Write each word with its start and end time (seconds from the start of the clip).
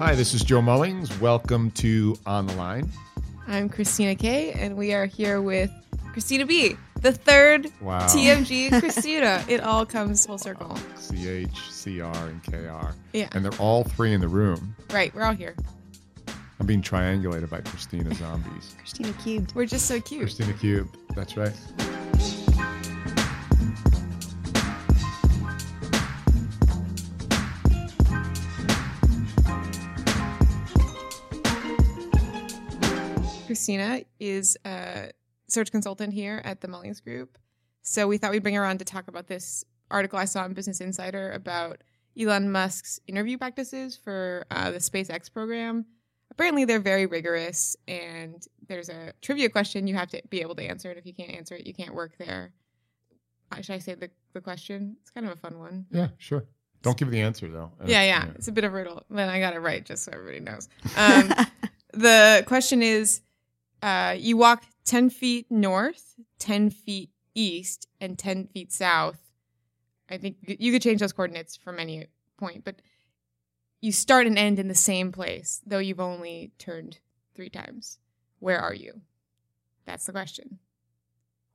Hi, 0.00 0.14
this 0.14 0.32
is 0.32 0.42
Joe 0.42 0.60
Mullings. 0.62 1.20
Welcome 1.20 1.70
to 1.72 2.16
On 2.24 2.46
the 2.46 2.54
Line. 2.54 2.90
I'm 3.46 3.68
Christina 3.68 4.14
K, 4.14 4.52
and 4.52 4.74
we 4.76 4.94
are 4.94 5.04
here 5.04 5.42
with 5.42 5.70
Christina 6.12 6.46
B, 6.46 6.76
the 7.02 7.12
third 7.12 7.70
Wow. 7.82 8.06
TMG 8.06 8.70
Christina. 8.80 9.44
it 9.46 9.60
all 9.60 9.84
comes 9.84 10.24
full 10.24 10.38
circle. 10.38 10.74
CH, 10.96 11.82
CR, 11.82 12.02
and 12.04 12.42
KR. 12.42 12.94
Yeah. 13.12 13.28
And 13.32 13.44
they're 13.44 13.60
all 13.60 13.84
three 13.84 14.14
in 14.14 14.20
the 14.22 14.28
room. 14.28 14.74
Right, 14.90 15.14
we're 15.14 15.22
all 15.24 15.34
here. 15.34 15.54
I'm 16.58 16.66
being 16.66 16.82
triangulated 16.82 17.50
by 17.50 17.60
Christina 17.60 18.14
Zombies. 18.14 18.74
Christina 18.78 19.12
Cubed. 19.14 19.54
We're 19.54 19.66
just 19.66 19.86
so 19.86 20.00
cute. 20.00 20.22
Christina 20.22 20.54
Cube. 20.54 20.88
That's 21.14 21.36
right. 21.36 21.52
Christina 33.60 34.00
is 34.18 34.56
a 34.64 35.10
search 35.46 35.70
consultant 35.70 36.14
here 36.14 36.40
at 36.46 36.62
the 36.62 36.66
Mullings 36.66 37.04
Group. 37.04 37.36
So 37.82 38.08
we 38.08 38.16
thought 38.16 38.30
we'd 38.30 38.42
bring 38.42 38.54
her 38.54 38.64
on 38.64 38.78
to 38.78 38.86
talk 38.86 39.06
about 39.06 39.26
this 39.26 39.66
article 39.90 40.18
I 40.18 40.24
saw 40.24 40.46
in 40.46 40.54
Business 40.54 40.80
Insider 40.80 41.30
about 41.32 41.82
Elon 42.18 42.50
Musk's 42.50 43.00
interview 43.06 43.36
practices 43.36 43.98
for 44.02 44.46
uh, 44.50 44.70
the 44.70 44.78
SpaceX 44.78 45.30
program. 45.30 45.84
Apparently, 46.30 46.64
they're 46.64 46.80
very 46.80 47.04
rigorous, 47.04 47.76
and 47.86 48.42
there's 48.66 48.88
a 48.88 49.12
trivia 49.20 49.50
question 49.50 49.86
you 49.86 49.94
have 49.94 50.08
to 50.08 50.22
be 50.30 50.40
able 50.40 50.54
to 50.54 50.62
answer. 50.62 50.88
And 50.88 50.98
if 50.98 51.04
you 51.04 51.12
can't 51.12 51.32
answer 51.32 51.54
it, 51.54 51.66
you 51.66 51.74
can't 51.74 51.94
work 51.94 52.12
there. 52.16 52.54
Uh, 53.52 53.60
Should 53.60 53.74
I 53.74 53.78
say 53.78 53.94
the, 53.94 54.08
the 54.32 54.40
question? 54.40 54.96
It's 55.02 55.10
kind 55.10 55.26
of 55.26 55.32
a 55.34 55.36
fun 55.36 55.58
one. 55.58 55.84
Yeah, 55.90 56.08
sure. 56.16 56.46
Don't 56.80 56.96
give 56.96 57.10
the 57.10 57.20
answer, 57.20 57.46
though. 57.46 57.72
Yeah, 57.84 58.04
yeah. 58.04 58.28
It's 58.36 58.48
a 58.48 58.52
bit 58.52 58.64
of 58.64 58.72
a 58.72 58.74
riddle. 58.74 59.04
Then 59.10 59.28
I 59.28 59.38
got 59.38 59.52
it 59.52 59.58
right, 59.58 59.84
just 59.84 60.04
so 60.04 60.12
everybody 60.14 60.40
knows. 60.40 60.70
Um, 60.96 61.30
the 61.92 62.42
question 62.46 62.82
is 62.82 63.20
uh, 63.82 64.14
you 64.18 64.36
walk 64.36 64.64
10 64.84 65.10
feet 65.10 65.46
north, 65.50 66.14
10 66.38 66.70
feet 66.70 67.10
east, 67.34 67.88
and 68.00 68.18
10 68.18 68.46
feet 68.46 68.72
south. 68.72 69.20
I 70.08 70.18
think 70.18 70.36
you 70.42 70.56
you 70.58 70.72
could 70.72 70.82
change 70.82 71.00
those 71.00 71.12
coordinates 71.12 71.56
from 71.56 71.78
any 71.78 72.06
point, 72.36 72.64
but 72.64 72.82
you 73.80 73.92
start 73.92 74.26
and 74.26 74.38
end 74.38 74.58
in 74.58 74.68
the 74.68 74.74
same 74.74 75.12
place, 75.12 75.60
though 75.64 75.78
you've 75.78 76.00
only 76.00 76.52
turned 76.58 76.98
three 77.34 77.48
times. 77.48 77.98
Where 78.40 78.58
are 78.58 78.74
you? 78.74 79.00
That's 79.86 80.06
the 80.06 80.12
question. 80.12 80.58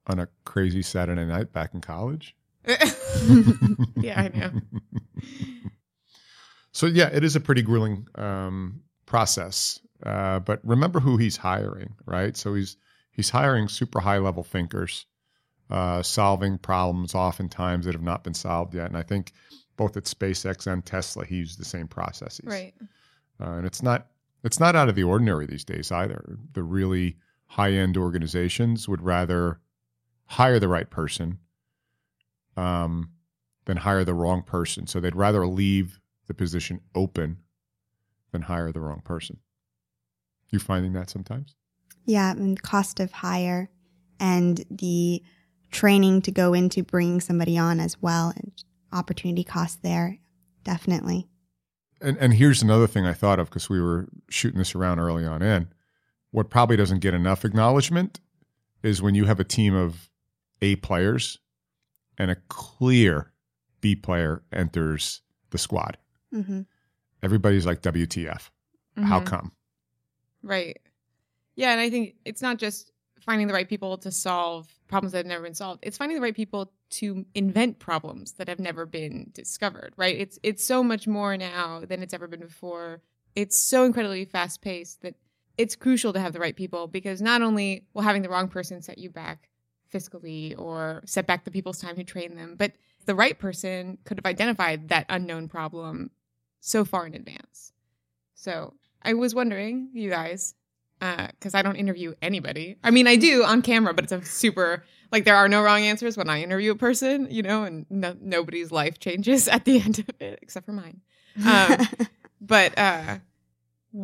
On 0.07 0.19
a 0.19 0.27
crazy 0.45 0.81
Saturday 0.81 1.25
night 1.25 1.51
back 1.51 1.73
in 1.73 1.81
college. 1.81 2.35
yeah, 3.97 4.21
I 4.21 4.31
know. 4.33 4.51
So 6.75 6.87
yeah, 6.87 7.07
it 7.07 7.23
is 7.23 7.37
a 7.37 7.39
pretty 7.39 7.61
grueling 7.61 8.05
um, 8.15 8.81
process. 9.05 9.79
Uh, 10.05 10.39
but 10.39 10.59
remember 10.63 10.99
who 10.99 11.17
he's 11.17 11.37
hiring, 11.37 11.95
right? 12.05 12.37
So 12.37 12.53
he's 12.53 12.77
he's 13.11 13.29
hiring 13.29 13.67
super 13.67 13.99
high 13.99 14.19
level 14.19 14.43
thinkers, 14.43 15.05
uh, 15.69 16.03
solving 16.03 16.57
problems 16.57 17.15
oftentimes 17.15 17.85
that 17.85 17.93
have 17.93 18.03
not 18.03 18.23
been 18.23 18.33
solved 18.33 18.75
yet. 18.75 18.87
And 18.87 18.97
I 18.97 19.03
think 19.03 19.31
both 19.77 19.97
at 19.97 20.03
SpaceX 20.03 20.71
and 20.71 20.85
Tesla, 20.85 21.25
he 21.25 21.37
used 21.37 21.59
the 21.59 21.65
same 21.65 21.87
processes. 21.87 22.45
Right. 22.45 22.73
Uh, 23.41 23.53
and 23.53 23.65
it's 23.65 23.81
not 23.81 24.07
it's 24.43 24.59
not 24.59 24.75
out 24.75 24.89
of 24.89 24.95
the 24.95 25.03
ordinary 25.03 25.47
these 25.47 25.65
days 25.65 25.91
either. 25.91 26.37
The 26.53 26.63
really 26.63 27.17
high 27.47 27.71
end 27.71 27.97
organizations 27.97 28.87
would 28.87 29.01
rather 29.01 29.59
hire 30.25 30.59
the 30.59 30.67
right 30.67 30.89
person 30.89 31.39
um, 32.57 33.09
than 33.65 33.77
hire 33.77 34.03
the 34.03 34.13
wrong 34.13 34.43
person. 34.43 34.87
So 34.87 34.99
they'd 34.99 35.15
rather 35.15 35.45
leave 35.47 35.99
the 36.27 36.33
position 36.33 36.81
open 36.93 37.37
than 38.31 38.43
hire 38.43 38.71
the 38.71 38.81
wrong 38.81 39.01
person. 39.03 39.39
You 40.55 40.59
finding 40.59 40.93
that 40.93 41.09
sometimes? 41.09 41.53
Yeah, 42.05 42.31
and 42.31 42.61
cost 42.61 43.01
of 43.01 43.11
hire 43.11 43.69
and 44.21 44.63
the 44.71 45.21
training 45.69 46.21
to 46.21 46.31
go 46.31 46.53
into 46.53 46.81
bringing 46.81 47.19
somebody 47.19 47.57
on 47.57 47.81
as 47.81 48.01
well 48.01 48.31
and 48.37 48.53
opportunity 48.93 49.43
cost 49.43 49.83
there. 49.83 50.17
Definitely. 50.63 51.27
And 51.99 52.17
and 52.19 52.33
here's 52.35 52.61
another 52.61 52.87
thing 52.87 53.05
I 53.05 53.11
thought 53.13 53.37
of 53.37 53.49
because 53.49 53.69
we 53.69 53.81
were 53.81 54.07
shooting 54.29 54.59
this 54.59 54.73
around 54.75 54.99
early 54.99 55.25
on 55.25 55.41
in. 55.41 55.67
What 56.31 56.49
probably 56.49 56.77
doesn't 56.77 56.99
get 56.99 57.13
enough 57.13 57.43
acknowledgement 57.43 58.21
is 58.81 59.01
when 59.01 59.13
you 59.13 59.25
have 59.25 59.41
a 59.41 59.43
team 59.43 59.75
of 59.75 60.09
A 60.61 60.77
players 60.77 61.39
and 62.17 62.31
a 62.31 62.37
clear 62.47 63.33
B 63.81 63.93
player 63.93 64.41
enters 64.53 65.19
the 65.49 65.57
squad. 65.57 65.97
hmm 66.31 66.61
Everybody's 67.21 67.65
like, 67.65 67.81
WTF? 67.81 68.51
How 69.03 69.19
Mhm. 69.19 69.25
come? 69.25 69.51
Right. 70.45 70.79
Yeah, 71.55 71.71
and 71.71 71.81
I 71.81 71.89
think 71.89 72.15
it's 72.23 72.41
not 72.41 72.57
just 72.57 72.91
finding 73.19 73.47
the 73.47 73.53
right 73.53 73.67
people 73.67 73.97
to 73.97 74.11
solve 74.11 74.71
problems 74.87 75.13
that 75.13 75.19
have 75.19 75.25
never 75.25 75.43
been 75.43 75.55
solved. 75.55 75.79
It's 75.83 75.97
finding 75.97 76.15
the 76.15 76.21
right 76.21 76.35
people 76.35 76.71
to 76.91 77.25
invent 77.33 77.79
problems 77.79 78.33
that 78.33 78.47
have 78.47 78.59
never 78.59 78.85
been 78.85 79.31
discovered, 79.33 79.93
right? 79.97 80.15
It's 80.17 80.37
it's 80.43 80.63
so 80.63 80.83
much 80.83 81.07
more 81.07 81.35
now 81.35 81.81
than 81.85 82.03
it's 82.03 82.13
ever 82.13 82.27
been 82.27 82.41
before. 82.41 83.01
It's 83.35 83.57
so 83.57 83.85
incredibly 83.85 84.25
fast 84.25 84.61
paced 84.61 85.01
that 85.01 85.15
it's 85.57 85.75
crucial 85.75 86.13
to 86.13 86.19
have 86.19 86.33
the 86.33 86.39
right 86.39 86.55
people 86.55 86.87
because 86.87 87.21
not 87.21 87.41
only 87.41 87.87
will 87.93 88.03
having 88.03 88.21
the 88.21 88.29
wrong 88.29 88.47
person 88.47 88.81
set 88.81 88.99
you 88.99 89.09
back 89.09 89.49
fiscally 89.91 90.57
or 90.59 91.01
set 91.05 91.25
back 91.25 91.43
the 91.43 91.51
people's 91.51 91.79
time 91.79 91.95
who 91.95 92.03
train 92.03 92.35
them, 92.35 92.55
but 92.57 92.73
the 93.05 93.15
right 93.15 93.39
person 93.39 93.97
could 94.03 94.17
have 94.19 94.25
identified 94.25 94.89
that 94.89 95.05
unknown 95.09 95.47
problem 95.47 96.11
so 96.59 96.85
far 96.85 97.07
in 97.07 97.15
advance. 97.15 97.71
So 98.35 98.73
I 99.05 99.13
was 99.13 99.35
wondering, 99.35 99.89
you 99.93 100.09
guys, 100.09 100.55
because 100.99 101.53
I 101.53 101.61
don't 101.61 101.75
interview 101.75 102.13
anybody. 102.21 102.77
I 102.83 102.91
mean, 102.91 103.07
I 103.07 103.15
do 103.15 103.43
on 103.43 103.61
camera, 103.61 103.93
but 103.93 104.05
it's 104.05 104.11
a 104.13 104.23
super 104.25 104.83
like 105.11 105.23
there 105.23 105.35
are 105.35 105.47
no 105.47 105.61
wrong 105.61 105.81
answers 105.81 106.17
when 106.17 106.29
I 106.29 106.41
interview 106.41 106.71
a 106.71 106.75
person, 106.75 107.27
you 107.29 107.41
know, 107.43 107.63
and 107.63 107.85
no, 107.89 108.15
nobody's 108.19 108.71
life 108.71 108.99
changes 108.99 109.47
at 109.55 109.65
the 109.65 109.79
end 109.79 109.99
of 109.99 110.09
it 110.19 110.39
except 110.41 110.65
for 110.65 110.73
mine. 110.73 111.01
Um, 111.45 111.87
but 112.41 112.77
uh, 112.77 113.19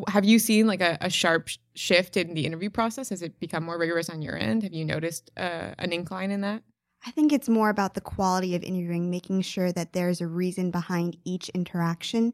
have 0.07 0.25
you 0.25 0.39
seen 0.39 0.67
like 0.67 0.81
a, 0.81 0.97
a 1.01 1.09
sharp 1.09 1.47
sh- 1.47 1.57
shift 1.75 2.18
in 2.18 2.33
the 2.33 2.45
interview 2.45 2.69
process? 2.69 3.09
Has 3.09 3.22
it 3.22 3.39
become 3.39 3.63
more 3.63 3.78
rigorous 3.78 4.09
on 4.09 4.22
your 4.22 4.38
end? 4.38 4.63
Have 4.63 4.73
you 4.73 4.85
noticed 4.85 5.31
uh, 5.38 5.73
an 5.78 5.91
incline 5.91 6.31
in 6.31 6.41
that? 6.41 6.63
I 7.06 7.12
think 7.12 7.33
it's 7.33 7.50
more 7.50 7.69
about 7.69 7.95
the 7.95 8.01
quality 8.01 8.56
of 8.56 8.63
interviewing, 8.63 9.09
making 9.09 9.41
sure 9.41 9.72
that 9.72 9.94
there's 9.94 10.22
a 10.22 10.28
reason 10.28 10.69
behind 10.69 11.18
each 11.25 11.50
interaction, 11.50 12.33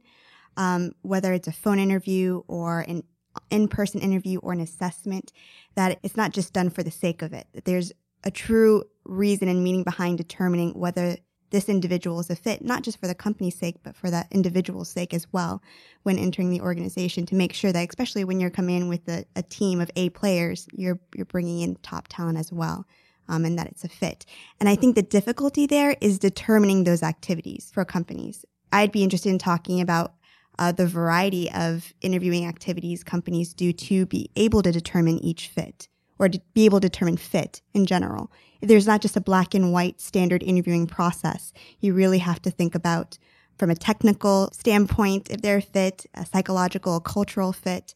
um, 0.57 0.91
whether 1.01 1.33
it's 1.33 1.47
a 1.47 1.53
phone 1.53 1.79
interview 1.79 2.41
or 2.47 2.81
an 2.81 3.03
in 3.49 3.67
person 3.67 4.01
interview 4.01 4.39
or 4.39 4.51
an 4.51 4.59
assessment, 4.59 5.31
that 5.75 5.99
it's 6.03 6.17
not 6.17 6.31
just 6.31 6.53
done 6.53 6.69
for 6.69 6.83
the 6.83 6.91
sake 6.91 7.21
of 7.21 7.33
it, 7.33 7.47
that 7.53 7.65
there's 7.65 7.93
a 8.23 8.31
true 8.31 8.83
reason 9.05 9.47
and 9.47 9.63
meaning 9.63 9.83
behind 9.83 10.17
determining 10.17 10.71
whether 10.71 11.17
this 11.49 11.69
individual 11.69 12.19
is 12.19 12.29
a 12.29 12.35
fit, 12.35 12.63
not 12.63 12.83
just 12.83 12.99
for 12.99 13.07
the 13.07 13.15
company's 13.15 13.57
sake, 13.57 13.77
but 13.83 13.95
for 13.95 14.09
that 14.09 14.27
individual's 14.31 14.89
sake 14.89 15.13
as 15.13 15.25
well 15.31 15.61
when 16.03 16.17
entering 16.17 16.49
the 16.49 16.59
organization 16.59 17.25
to 17.25 17.35
make 17.35 17.53
sure 17.53 17.71
that, 17.71 17.87
especially 17.87 18.25
when 18.25 18.39
you're 18.39 18.49
coming 18.49 18.75
in 18.75 18.89
with 18.89 19.07
a, 19.07 19.23
a 19.35 19.43
team 19.43 19.79
of 19.79 19.89
A 19.95 20.09
players, 20.09 20.67
you're, 20.73 20.99
you're 21.15 21.25
bringing 21.25 21.61
in 21.61 21.75
top 21.75 22.07
talent 22.09 22.37
as 22.37 22.51
well 22.51 22.85
um, 23.29 23.45
and 23.45 23.57
that 23.57 23.67
it's 23.67 23.83
a 23.83 23.89
fit. 23.89 24.25
And 24.59 24.67
I 24.67 24.75
think 24.75 24.95
the 24.95 25.01
difficulty 25.01 25.65
there 25.65 25.95
is 26.01 26.19
determining 26.19 26.83
those 26.83 27.03
activities 27.03 27.69
for 27.73 27.85
companies. 27.85 28.45
I'd 28.71 28.91
be 28.91 29.03
interested 29.03 29.29
in 29.29 29.39
talking 29.39 29.79
about 29.79 30.13
uh, 30.59 30.71
the 30.71 30.87
variety 30.87 31.51
of 31.51 31.93
interviewing 32.01 32.45
activities 32.45 33.03
companies 33.03 33.53
do 33.53 33.71
to 33.73 34.05
be 34.05 34.29
able 34.35 34.61
to 34.63 34.71
determine 34.71 35.19
each 35.19 35.47
fit 35.47 35.87
or 36.19 36.27
to 36.29 36.41
be 36.53 36.65
able 36.65 36.79
to 36.79 36.89
determine 36.89 37.17
fit 37.17 37.61
in 37.73 37.85
general. 37.85 38.31
There's 38.61 38.87
not 38.87 39.01
just 39.01 39.15
a 39.15 39.21
black 39.21 39.53
and 39.53 39.71
white 39.71 40.01
standard 40.01 40.41
interviewing 40.41 40.87
process. 40.87 41.53
You 41.79 41.93
really 41.93 42.17
have 42.19 42.41
to 42.41 42.51
think 42.51 42.73
about 42.73 43.17
from 43.57 43.69
a 43.69 43.75
technical 43.75 44.49
standpoint, 44.51 45.29
if 45.29 45.41
they're 45.41 45.61
fit, 45.61 46.05
a 46.13 46.25
psychological, 46.25 46.99
cultural 46.99 47.53
fit, 47.53 47.93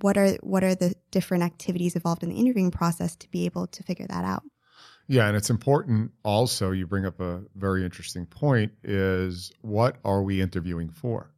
what 0.00 0.16
are 0.16 0.34
what 0.42 0.64
are 0.64 0.74
the 0.74 0.94
different 1.10 1.44
activities 1.44 1.94
involved 1.94 2.22
in 2.22 2.30
the 2.30 2.36
interviewing 2.36 2.70
process 2.70 3.14
to 3.16 3.30
be 3.30 3.44
able 3.44 3.66
to 3.68 3.82
figure 3.82 4.06
that 4.08 4.24
out? 4.24 4.42
Yeah, 5.08 5.26
and 5.26 5.36
it's 5.36 5.50
important 5.50 6.12
also, 6.24 6.70
you 6.70 6.86
bring 6.86 7.04
up 7.04 7.20
a 7.20 7.42
very 7.56 7.84
interesting 7.84 8.26
point 8.26 8.72
is 8.82 9.52
what 9.60 9.96
are 10.04 10.22
we 10.22 10.40
interviewing 10.40 10.90
for? 10.90 11.31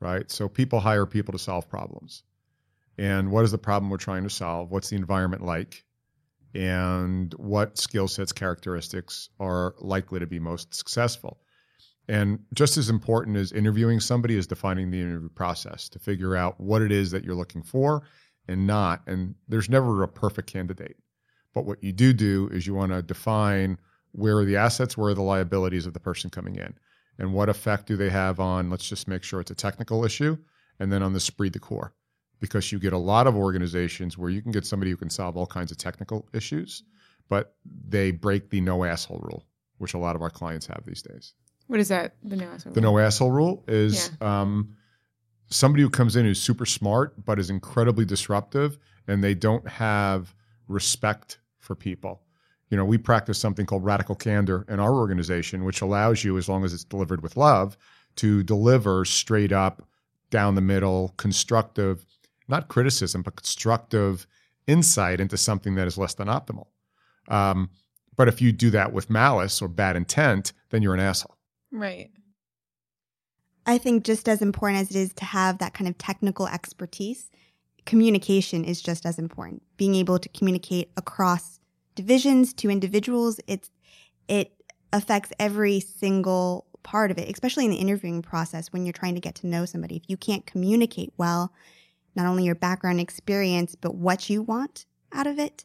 Right? 0.00 0.30
So 0.30 0.48
people 0.48 0.80
hire 0.80 1.06
people 1.06 1.32
to 1.32 1.38
solve 1.38 1.68
problems. 1.68 2.22
And 2.98 3.30
what 3.30 3.44
is 3.44 3.50
the 3.50 3.58
problem 3.58 3.90
we're 3.90 3.98
trying 3.98 4.24
to 4.24 4.30
solve? 4.30 4.70
What's 4.70 4.90
the 4.90 4.96
environment 4.96 5.44
like? 5.44 5.84
And 6.54 7.32
what 7.34 7.78
skill 7.78 8.08
sets, 8.08 8.32
characteristics 8.32 9.28
are 9.38 9.74
likely 9.78 10.18
to 10.20 10.26
be 10.26 10.38
most 10.38 10.74
successful? 10.74 11.40
And 12.08 12.40
just 12.54 12.76
as 12.76 12.90
important 12.90 13.36
as 13.36 13.52
interviewing 13.52 14.00
somebody 14.00 14.36
is 14.36 14.46
defining 14.46 14.90
the 14.90 15.00
interview 15.00 15.28
process 15.28 15.88
to 15.90 15.98
figure 15.98 16.34
out 16.34 16.58
what 16.58 16.82
it 16.82 16.90
is 16.90 17.10
that 17.12 17.22
you're 17.22 17.36
looking 17.36 17.62
for 17.62 18.02
and 18.48 18.66
not. 18.66 19.02
And 19.06 19.34
there's 19.48 19.68
never 19.68 20.02
a 20.02 20.08
perfect 20.08 20.52
candidate. 20.52 20.96
But 21.54 21.66
what 21.66 21.82
you 21.84 21.92
do 21.92 22.12
do 22.12 22.48
is 22.52 22.66
you 22.66 22.74
want 22.74 22.92
to 22.92 23.02
define 23.02 23.78
where 24.12 24.38
are 24.38 24.44
the 24.44 24.56
assets, 24.56 24.96
where 24.96 25.10
are 25.10 25.14
the 25.14 25.22
liabilities 25.22 25.86
of 25.86 25.94
the 25.94 26.00
person 26.00 26.30
coming 26.30 26.56
in, 26.56 26.74
and 27.20 27.34
what 27.34 27.50
effect 27.50 27.86
do 27.86 27.96
they 27.96 28.08
have 28.08 28.40
on, 28.40 28.70
let's 28.70 28.88
just 28.88 29.06
make 29.06 29.22
sure 29.22 29.40
it's 29.40 29.50
a 29.50 29.54
technical 29.54 30.04
issue, 30.04 30.38
and 30.80 30.90
then 30.90 31.02
on 31.02 31.12
the 31.12 31.18
esprit 31.18 31.50
de 31.50 31.58
corps, 31.58 31.92
because 32.40 32.72
you 32.72 32.78
get 32.80 32.94
a 32.94 32.98
lot 32.98 33.26
of 33.26 33.36
organizations 33.36 34.16
where 34.16 34.30
you 34.30 34.40
can 34.40 34.50
get 34.50 34.64
somebody 34.66 34.90
who 34.90 34.96
can 34.96 35.10
solve 35.10 35.36
all 35.36 35.46
kinds 35.46 35.70
of 35.70 35.76
technical 35.76 36.26
issues, 36.32 36.82
but 37.28 37.54
they 37.88 38.10
break 38.10 38.48
the 38.48 38.60
no 38.62 38.84
asshole 38.84 39.20
rule, 39.22 39.44
which 39.76 39.92
a 39.92 39.98
lot 39.98 40.16
of 40.16 40.22
our 40.22 40.30
clients 40.30 40.66
have 40.66 40.82
these 40.86 41.02
days. 41.02 41.34
What 41.66 41.78
is 41.78 41.88
that? 41.88 42.16
The 42.24 42.36
no 42.36 42.46
asshole. 42.46 42.72
The 42.72 42.80
no 42.80 42.98
asshole 42.98 43.30
rule 43.30 43.64
is 43.68 44.10
um, 44.20 44.74
somebody 45.50 45.82
who 45.82 45.90
comes 45.90 46.16
in 46.16 46.24
who's 46.24 46.40
super 46.40 46.66
smart 46.66 47.22
but 47.24 47.38
is 47.38 47.50
incredibly 47.50 48.06
disruptive, 48.06 48.78
and 49.06 49.22
they 49.22 49.34
don't 49.34 49.68
have 49.68 50.34
respect 50.68 51.38
for 51.58 51.74
people. 51.74 52.22
You 52.70 52.76
know, 52.76 52.84
we 52.84 52.98
practice 52.98 53.38
something 53.38 53.66
called 53.66 53.84
radical 53.84 54.14
candor 54.14 54.64
in 54.68 54.80
our 54.80 54.94
organization, 54.94 55.64
which 55.64 55.80
allows 55.80 56.24
you, 56.24 56.38
as 56.38 56.48
long 56.48 56.64
as 56.64 56.72
it's 56.72 56.84
delivered 56.84 57.22
with 57.22 57.36
love, 57.36 57.76
to 58.16 58.42
deliver 58.42 59.04
straight 59.04 59.52
up, 59.52 59.86
down 60.30 60.54
the 60.54 60.60
middle, 60.60 61.12
constructive, 61.16 62.06
not 62.48 62.68
criticism, 62.68 63.22
but 63.22 63.36
constructive 63.36 64.26
insight 64.66 65.20
into 65.20 65.36
something 65.36 65.74
that 65.74 65.86
is 65.86 65.98
less 65.98 66.14
than 66.14 66.28
optimal. 66.28 66.68
Um, 67.28 67.70
but 68.16 68.28
if 68.28 68.40
you 68.40 68.52
do 68.52 68.70
that 68.70 68.92
with 68.92 69.10
malice 69.10 69.60
or 69.60 69.68
bad 69.68 69.96
intent, 69.96 70.52
then 70.70 70.82
you're 70.82 70.94
an 70.94 71.00
asshole. 71.00 71.36
Right. 71.72 72.10
I 73.66 73.78
think 73.78 74.04
just 74.04 74.28
as 74.28 74.42
important 74.42 74.80
as 74.80 74.90
it 74.90 74.96
is 74.96 75.12
to 75.14 75.24
have 75.24 75.58
that 75.58 75.74
kind 75.74 75.88
of 75.88 75.96
technical 75.98 76.46
expertise, 76.48 77.30
communication 77.86 78.64
is 78.64 78.80
just 78.80 79.06
as 79.06 79.18
important. 79.18 79.62
Being 79.76 79.94
able 79.94 80.18
to 80.18 80.28
communicate 80.30 80.90
across 80.96 81.59
divisions 82.00 82.54
to 82.54 82.70
individuals, 82.70 83.40
it's 83.46 83.70
it 84.26 84.52
affects 84.92 85.32
every 85.38 85.80
single 85.80 86.66
part 86.82 87.10
of 87.10 87.18
it, 87.18 87.28
especially 87.30 87.66
in 87.66 87.70
the 87.70 87.76
interviewing 87.76 88.22
process 88.22 88.72
when 88.72 88.86
you're 88.86 88.92
trying 88.92 89.14
to 89.14 89.20
get 89.20 89.34
to 89.36 89.46
know 89.46 89.66
somebody. 89.66 89.96
If 89.96 90.04
you 90.08 90.16
can't 90.16 90.46
communicate 90.46 91.12
well, 91.18 91.52
not 92.16 92.26
only 92.26 92.44
your 92.44 92.54
background 92.54 93.00
experience, 93.00 93.74
but 93.74 93.94
what 93.94 94.30
you 94.30 94.42
want 94.42 94.86
out 95.12 95.26
of 95.26 95.38
it, 95.38 95.64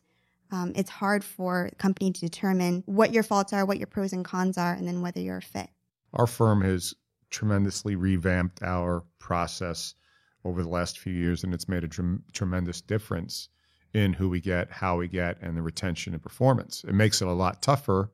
um, 0.52 0.74
it's 0.76 0.90
hard 0.90 1.24
for 1.24 1.70
a 1.72 1.76
company 1.76 2.12
to 2.12 2.20
determine 2.20 2.84
what 2.86 3.14
your 3.14 3.24
faults 3.24 3.54
are, 3.54 3.66
what 3.66 3.78
your 3.78 3.88
pros 3.88 4.12
and 4.12 4.26
cons 4.26 4.58
are, 4.58 4.74
and 4.74 4.86
then 4.88 5.02
whether 5.02 5.22
you're 5.22 5.38
a 5.38 5.42
fit. 5.42 5.70
Our 6.14 6.28
firm 6.28 6.62
has 6.62 6.94
tremendously 7.30 7.96
revamped 7.96 8.62
our 8.62 9.04
process 9.20 9.96
over 10.44 10.62
the 10.62 10.70
last 10.70 11.00
few 11.00 11.14
years, 11.14 11.44
and 11.44 11.54
it's 11.54 11.70
made 11.70 11.84
a 11.84 11.88
trem- 11.88 12.24
tremendous 12.34 12.82
difference 12.82 13.50
in 13.96 14.12
who 14.12 14.28
we 14.28 14.42
get, 14.42 14.70
how 14.70 14.98
we 14.98 15.08
get, 15.08 15.38
and 15.42 15.56
the 15.56 15.62
retention 15.62 16.14
and 16.14 16.22
performance. 16.22 16.84
It 16.86 16.94
makes 16.94 17.22
it 17.22 17.28
a 17.28 17.34
lot 17.34 17.62
tougher, 17.62 18.12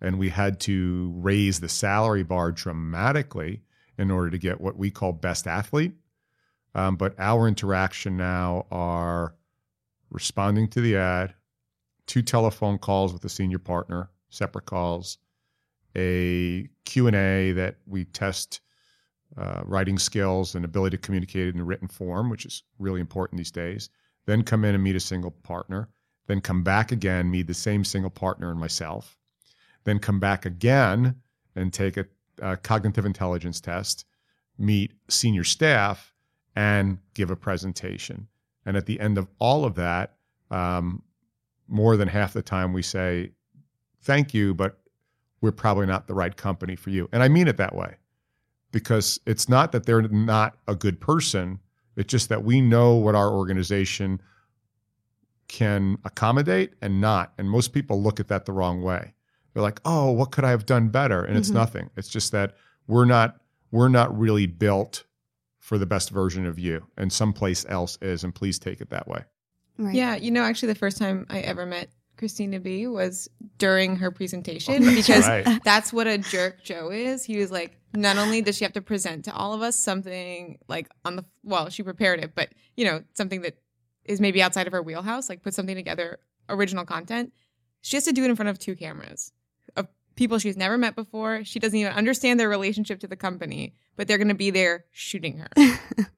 and 0.00 0.18
we 0.18 0.28
had 0.28 0.58
to 0.60 1.12
raise 1.16 1.60
the 1.60 1.68
salary 1.68 2.24
bar 2.24 2.50
dramatically 2.50 3.62
in 3.96 4.10
order 4.10 4.30
to 4.30 4.38
get 4.38 4.60
what 4.60 4.76
we 4.76 4.90
call 4.90 5.12
best 5.12 5.46
athlete. 5.46 5.92
Um, 6.74 6.96
but 6.96 7.14
our 7.18 7.46
interaction 7.46 8.16
now 8.16 8.66
are 8.72 9.36
responding 10.10 10.66
to 10.70 10.80
the 10.80 10.96
ad, 10.96 11.34
two 12.06 12.22
telephone 12.22 12.78
calls 12.78 13.12
with 13.12 13.24
a 13.24 13.28
senior 13.28 13.60
partner, 13.60 14.10
separate 14.30 14.66
calls, 14.66 15.18
a 15.96 16.68
Q&A 16.84 17.52
that 17.52 17.76
we 17.86 18.04
test 18.04 18.60
uh, 19.36 19.62
writing 19.64 19.98
skills 19.98 20.56
and 20.56 20.64
ability 20.64 20.96
to 20.96 21.00
communicate 21.00 21.54
in 21.54 21.60
a 21.60 21.64
written 21.64 21.86
form, 21.86 22.30
which 22.30 22.44
is 22.44 22.64
really 22.80 23.00
important 23.00 23.38
these 23.38 23.52
days. 23.52 23.90
Then 24.26 24.42
come 24.42 24.64
in 24.64 24.74
and 24.74 24.82
meet 24.82 24.96
a 24.96 25.00
single 25.00 25.30
partner. 25.30 25.88
Then 26.26 26.40
come 26.40 26.62
back 26.62 26.92
again, 26.92 27.30
meet 27.30 27.46
the 27.46 27.54
same 27.54 27.84
single 27.84 28.10
partner 28.10 28.50
and 28.50 28.58
myself. 28.58 29.18
Then 29.84 29.98
come 29.98 30.18
back 30.18 30.46
again 30.46 31.16
and 31.54 31.72
take 31.72 31.96
a, 31.96 32.06
a 32.40 32.56
cognitive 32.56 33.04
intelligence 33.04 33.60
test, 33.60 34.06
meet 34.58 34.92
senior 35.08 35.44
staff, 35.44 36.14
and 36.56 36.98
give 37.12 37.30
a 37.30 37.36
presentation. 37.36 38.28
And 38.64 38.76
at 38.76 38.86
the 38.86 38.98
end 39.00 39.18
of 39.18 39.28
all 39.38 39.64
of 39.64 39.74
that, 39.74 40.14
um, 40.50 41.02
more 41.68 41.96
than 41.96 42.08
half 42.08 42.32
the 42.32 42.42
time 42.42 42.72
we 42.72 42.82
say, 42.82 43.32
thank 44.02 44.32
you, 44.32 44.54
but 44.54 44.78
we're 45.40 45.52
probably 45.52 45.86
not 45.86 46.06
the 46.06 46.14
right 46.14 46.36
company 46.36 46.76
for 46.76 46.90
you. 46.90 47.08
And 47.12 47.22
I 47.22 47.28
mean 47.28 47.48
it 47.48 47.56
that 47.58 47.74
way 47.74 47.96
because 48.72 49.20
it's 49.26 49.48
not 49.48 49.72
that 49.72 49.86
they're 49.86 50.02
not 50.02 50.56
a 50.66 50.74
good 50.74 51.00
person. 51.00 51.60
It's 51.96 52.10
just 52.10 52.28
that 52.28 52.44
we 52.44 52.60
know 52.60 52.94
what 52.94 53.14
our 53.14 53.30
organization 53.30 54.20
can 55.48 55.98
accommodate 56.04 56.72
and 56.80 57.00
not. 57.00 57.32
And 57.38 57.48
most 57.48 57.72
people 57.72 58.02
look 58.02 58.18
at 58.18 58.28
that 58.28 58.44
the 58.46 58.52
wrong 58.52 58.82
way. 58.82 59.14
They're 59.52 59.62
like, 59.62 59.80
"Oh, 59.84 60.10
what 60.10 60.32
could 60.32 60.44
I 60.44 60.50
have 60.50 60.66
done 60.66 60.88
better?" 60.88 61.22
And 61.22 61.36
it's 61.36 61.50
Mhm. 61.50 61.54
nothing. 61.54 61.90
It's 61.96 62.08
just 62.08 62.32
that 62.32 62.56
we're 62.86 63.04
not 63.04 63.40
we're 63.70 63.88
not 63.88 64.16
really 64.16 64.46
built 64.46 65.02
for 65.58 65.78
the 65.78 65.86
best 65.86 66.10
version 66.10 66.46
of 66.46 66.60
you, 66.60 66.86
and 66.96 67.12
someplace 67.12 67.66
else 67.68 67.98
is. 68.00 68.22
And 68.22 68.32
please 68.32 68.56
take 68.56 68.80
it 68.80 68.90
that 68.90 69.08
way. 69.08 69.24
Right. 69.78 69.94
Yeah, 69.96 70.14
you 70.14 70.30
know, 70.30 70.44
actually, 70.44 70.68
the 70.72 70.78
first 70.78 70.96
time 70.96 71.26
I 71.28 71.40
ever 71.40 71.66
met 71.66 71.88
Christina 72.16 72.60
B 72.60 72.86
was 72.86 73.28
during 73.58 73.96
her 73.96 74.10
presentation 74.10 74.82
That's 74.82 74.94
because 74.94 75.28
right. 75.28 75.60
that's 75.64 75.92
what 75.92 76.06
a 76.06 76.18
jerk 76.18 76.62
Joe 76.62 76.90
is. 76.90 77.24
He 77.24 77.38
was 77.38 77.50
like, 77.50 77.78
not 77.92 78.18
only 78.18 78.42
does 78.42 78.56
she 78.56 78.64
have 78.64 78.72
to 78.74 78.82
present 78.82 79.24
to 79.26 79.34
all 79.34 79.52
of 79.52 79.62
us 79.62 79.78
something 79.78 80.58
like 80.68 80.88
on 81.04 81.16
the 81.16 81.24
well, 81.42 81.68
she 81.70 81.82
prepared 81.82 82.20
it, 82.20 82.34
but 82.34 82.50
you 82.76 82.84
know, 82.84 83.02
something 83.14 83.42
that 83.42 83.58
is 84.04 84.20
maybe 84.20 84.42
outside 84.42 84.66
of 84.66 84.72
her 84.72 84.82
wheelhouse, 84.82 85.28
like 85.28 85.42
put 85.42 85.54
something 85.54 85.74
together, 85.74 86.18
original 86.48 86.84
content. 86.84 87.32
She 87.80 87.96
has 87.96 88.04
to 88.04 88.12
do 88.12 88.24
it 88.24 88.30
in 88.30 88.36
front 88.36 88.48
of 88.48 88.58
two 88.58 88.76
cameras 88.76 89.32
of 89.76 89.88
people 90.16 90.38
she's 90.38 90.56
never 90.56 90.78
met 90.78 90.94
before. 90.94 91.44
She 91.44 91.58
doesn't 91.58 91.78
even 91.78 91.92
understand 91.92 92.40
their 92.40 92.48
relationship 92.48 93.00
to 93.00 93.06
the 93.06 93.16
company, 93.16 93.74
but 93.96 94.08
they're 94.08 94.18
going 94.18 94.28
to 94.28 94.34
be 94.34 94.50
there 94.50 94.84
shooting 94.90 95.38
her. 95.38 95.48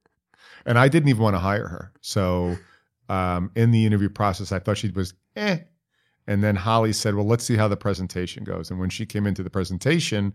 and 0.67 0.79
I 0.79 0.89
didn't 0.89 1.09
even 1.09 1.23
want 1.23 1.35
to 1.35 1.41
hire 1.41 1.69
her. 1.69 1.93
So 2.01 2.57
um, 3.09 3.51
in 3.55 3.71
the 3.71 3.87
interview 3.87 4.09
process, 4.09 4.53
I 4.53 4.59
thought 4.59 4.79
she 4.79 4.91
was 4.91 5.15
eh. 5.37 5.59
And 6.27 6.43
then 6.43 6.57
Holly 6.57 6.93
said, 6.93 7.15
"Well, 7.15 7.27
let's 7.27 7.45
see 7.45 7.57
how 7.57 7.69
the 7.69 7.77
presentation 7.77 8.45
goes." 8.45 8.71
And 8.71 8.81
when 8.81 8.91
she 8.91 9.07
came 9.07 9.27
into 9.27 9.43
the 9.43 9.51
presentation, 9.51 10.35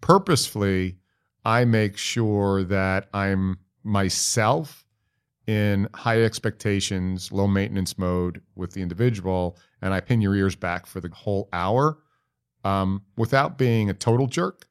purposefully, 0.00 0.98
I 1.44 1.64
make 1.64 1.96
sure 1.96 2.62
that 2.64 3.08
I'm 3.12 3.58
myself 3.82 4.86
in 5.46 5.88
high 5.94 6.22
expectations, 6.22 7.32
low 7.32 7.48
maintenance 7.48 7.98
mode 7.98 8.40
with 8.54 8.72
the 8.72 8.82
individual, 8.82 9.58
and 9.80 9.92
I 9.92 10.00
pin 10.00 10.20
your 10.20 10.34
ears 10.34 10.54
back 10.54 10.86
for 10.86 11.00
the 11.00 11.08
whole 11.08 11.48
hour 11.52 11.98
um, 12.64 13.02
without 13.16 13.58
being 13.58 13.90
a 13.90 13.94
total 13.94 14.26
jerk, 14.26 14.68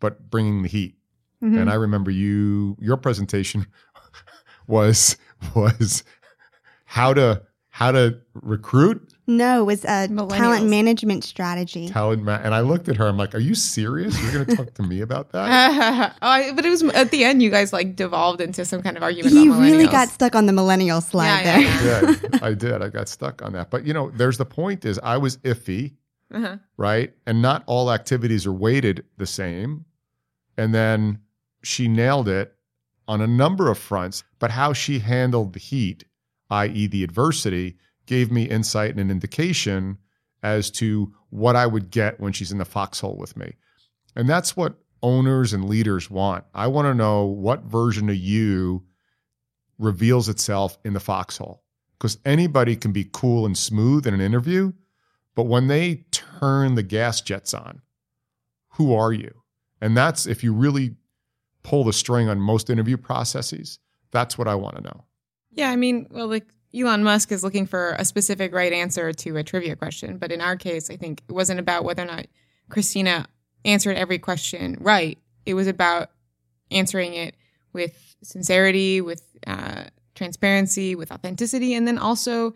but 0.00 0.30
bringing 0.30 0.62
the 0.62 0.68
heat. 0.68 0.96
Mm-hmm. 1.42 1.58
And 1.58 1.70
I 1.70 1.74
remember 1.74 2.10
you 2.10 2.76
your 2.80 2.96
presentation 2.96 3.66
was 4.66 5.16
was 5.54 6.04
how 6.84 7.12
to 7.14 7.42
how 7.82 7.92
to 7.92 8.18
recruit 8.34 8.98
No, 9.26 9.60
it 9.62 9.64
was 9.64 9.84
a 9.84 10.08
talent 10.08 10.68
management 10.68 11.24
strategy. 11.24 11.88
talent 11.88 12.22
ma- 12.22 12.40
and 12.42 12.54
I 12.54 12.60
looked 12.60 12.88
at 12.88 12.96
her 12.96 13.06
I'm 13.08 13.16
like 13.16 13.34
are 13.34 13.38
you 13.50 13.54
serious 13.54 14.12
you're 14.22 14.32
going 14.32 14.46
to 14.46 14.56
talk 14.56 14.74
to 14.74 14.82
me 14.82 15.00
about 15.00 15.32
that 15.32 16.12
oh, 16.22 16.26
I, 16.26 16.52
but 16.52 16.64
it 16.64 16.70
was 16.70 16.82
at 16.82 17.10
the 17.10 17.24
end. 17.24 17.42
You 17.42 17.50
guys 17.50 17.72
like 17.72 17.96
devolved 17.96 18.40
into 18.40 18.64
some 18.64 18.82
kind 18.82 18.96
of 18.96 19.02
argument. 19.02 19.34
He 19.34 19.48
about 19.48 19.60
really 19.60 19.86
got 19.86 20.08
stuck 20.08 20.34
on 20.34 20.46
the 20.46 20.52
millennial 20.52 21.00
slide 21.00 21.42
Yeah, 21.44 21.58
yeah, 21.58 22.00
there. 22.00 22.10
yeah. 22.10 22.16
yeah 22.32 22.38
I 22.42 22.54
did 22.54 22.82
I 22.82 22.88
got 22.88 23.08
stuck 23.08 23.42
on 23.42 23.52
that 23.54 23.70
but 23.70 23.84
you 23.86 23.92
know 23.94 24.10
there's 24.10 24.38
the 24.38 24.46
point 24.46 24.84
is 24.84 24.98
I 25.02 25.16
was 25.18 25.36
iffy 25.38 25.94
Uh-huh. 26.32 26.56
right 26.76 27.12
and 27.26 27.42
not 27.42 27.62
all 27.66 27.90
activities 27.92 28.46
are 28.46 28.52
weighted 28.66 29.04
the 29.18 29.26
same 29.26 29.84
and 30.56 30.74
then 30.74 31.18
she 31.62 31.88
nailed 31.88 32.28
it 32.28 32.54
on 33.08 33.20
a 33.20 33.26
number 33.26 33.70
of 33.70 33.78
fronts 33.78 34.24
but 34.38 34.50
how 34.50 34.72
she 34.72 34.98
handled 35.00 35.52
the 35.52 35.58
heat 35.60 36.04
i.e. 36.52 36.86
the 36.86 37.02
adversity 37.02 37.76
gave 38.06 38.30
me 38.30 38.44
insight 38.44 38.90
and 38.90 39.00
an 39.00 39.10
indication 39.10 39.98
as 40.42 40.70
to 40.70 41.12
what 41.30 41.56
I 41.56 41.66
would 41.66 41.90
get 41.90 42.20
when 42.20 42.32
she's 42.32 42.52
in 42.52 42.58
the 42.58 42.64
foxhole 42.64 43.16
with 43.16 43.36
me. 43.36 43.54
And 44.14 44.28
that's 44.28 44.56
what 44.56 44.76
owners 45.02 45.52
and 45.52 45.68
leaders 45.68 46.10
want. 46.10 46.44
I 46.54 46.66
want 46.66 46.86
to 46.86 46.94
know 46.94 47.24
what 47.24 47.64
version 47.64 48.08
of 48.10 48.16
you 48.16 48.84
reveals 49.78 50.28
itself 50.28 50.78
in 50.84 50.92
the 50.92 51.00
foxhole. 51.00 51.62
Because 51.98 52.18
anybody 52.24 52.76
can 52.76 52.92
be 52.92 53.08
cool 53.12 53.46
and 53.46 53.56
smooth 53.56 54.06
in 54.06 54.14
an 54.14 54.20
interview, 54.20 54.72
but 55.34 55.44
when 55.44 55.68
they 55.68 56.04
turn 56.10 56.74
the 56.74 56.82
gas 56.82 57.20
jets 57.20 57.54
on, 57.54 57.80
who 58.70 58.94
are 58.94 59.12
you? 59.12 59.32
And 59.80 59.96
that's 59.96 60.26
if 60.26 60.44
you 60.44 60.52
really 60.52 60.96
pull 61.62 61.84
the 61.84 61.92
string 61.92 62.28
on 62.28 62.40
most 62.40 62.68
interview 62.68 62.96
processes, 62.96 63.78
that's 64.10 64.36
what 64.36 64.48
I 64.48 64.56
want 64.56 64.76
to 64.76 64.82
know. 64.82 65.04
Yeah, 65.52 65.70
I 65.70 65.76
mean, 65.76 66.06
well, 66.10 66.28
like 66.28 66.46
Elon 66.74 67.04
Musk 67.04 67.30
is 67.32 67.44
looking 67.44 67.66
for 67.66 67.94
a 67.98 68.04
specific 68.04 68.54
right 68.54 68.72
answer 68.72 69.12
to 69.12 69.36
a 69.36 69.44
trivia 69.44 69.76
question, 69.76 70.16
but 70.18 70.32
in 70.32 70.40
our 70.40 70.56
case, 70.56 70.90
I 70.90 70.96
think 70.96 71.22
it 71.28 71.32
wasn't 71.32 71.60
about 71.60 71.84
whether 71.84 72.02
or 72.02 72.06
not 72.06 72.26
Christina 72.70 73.26
answered 73.64 73.96
every 73.96 74.18
question 74.18 74.78
right. 74.80 75.18
It 75.44 75.54
was 75.54 75.66
about 75.66 76.10
answering 76.70 77.14
it 77.14 77.36
with 77.72 78.16
sincerity, 78.22 79.00
with 79.00 79.22
uh, 79.46 79.84
transparency, 80.14 80.94
with 80.94 81.12
authenticity, 81.12 81.74
and 81.74 81.86
then 81.86 81.98
also 81.98 82.54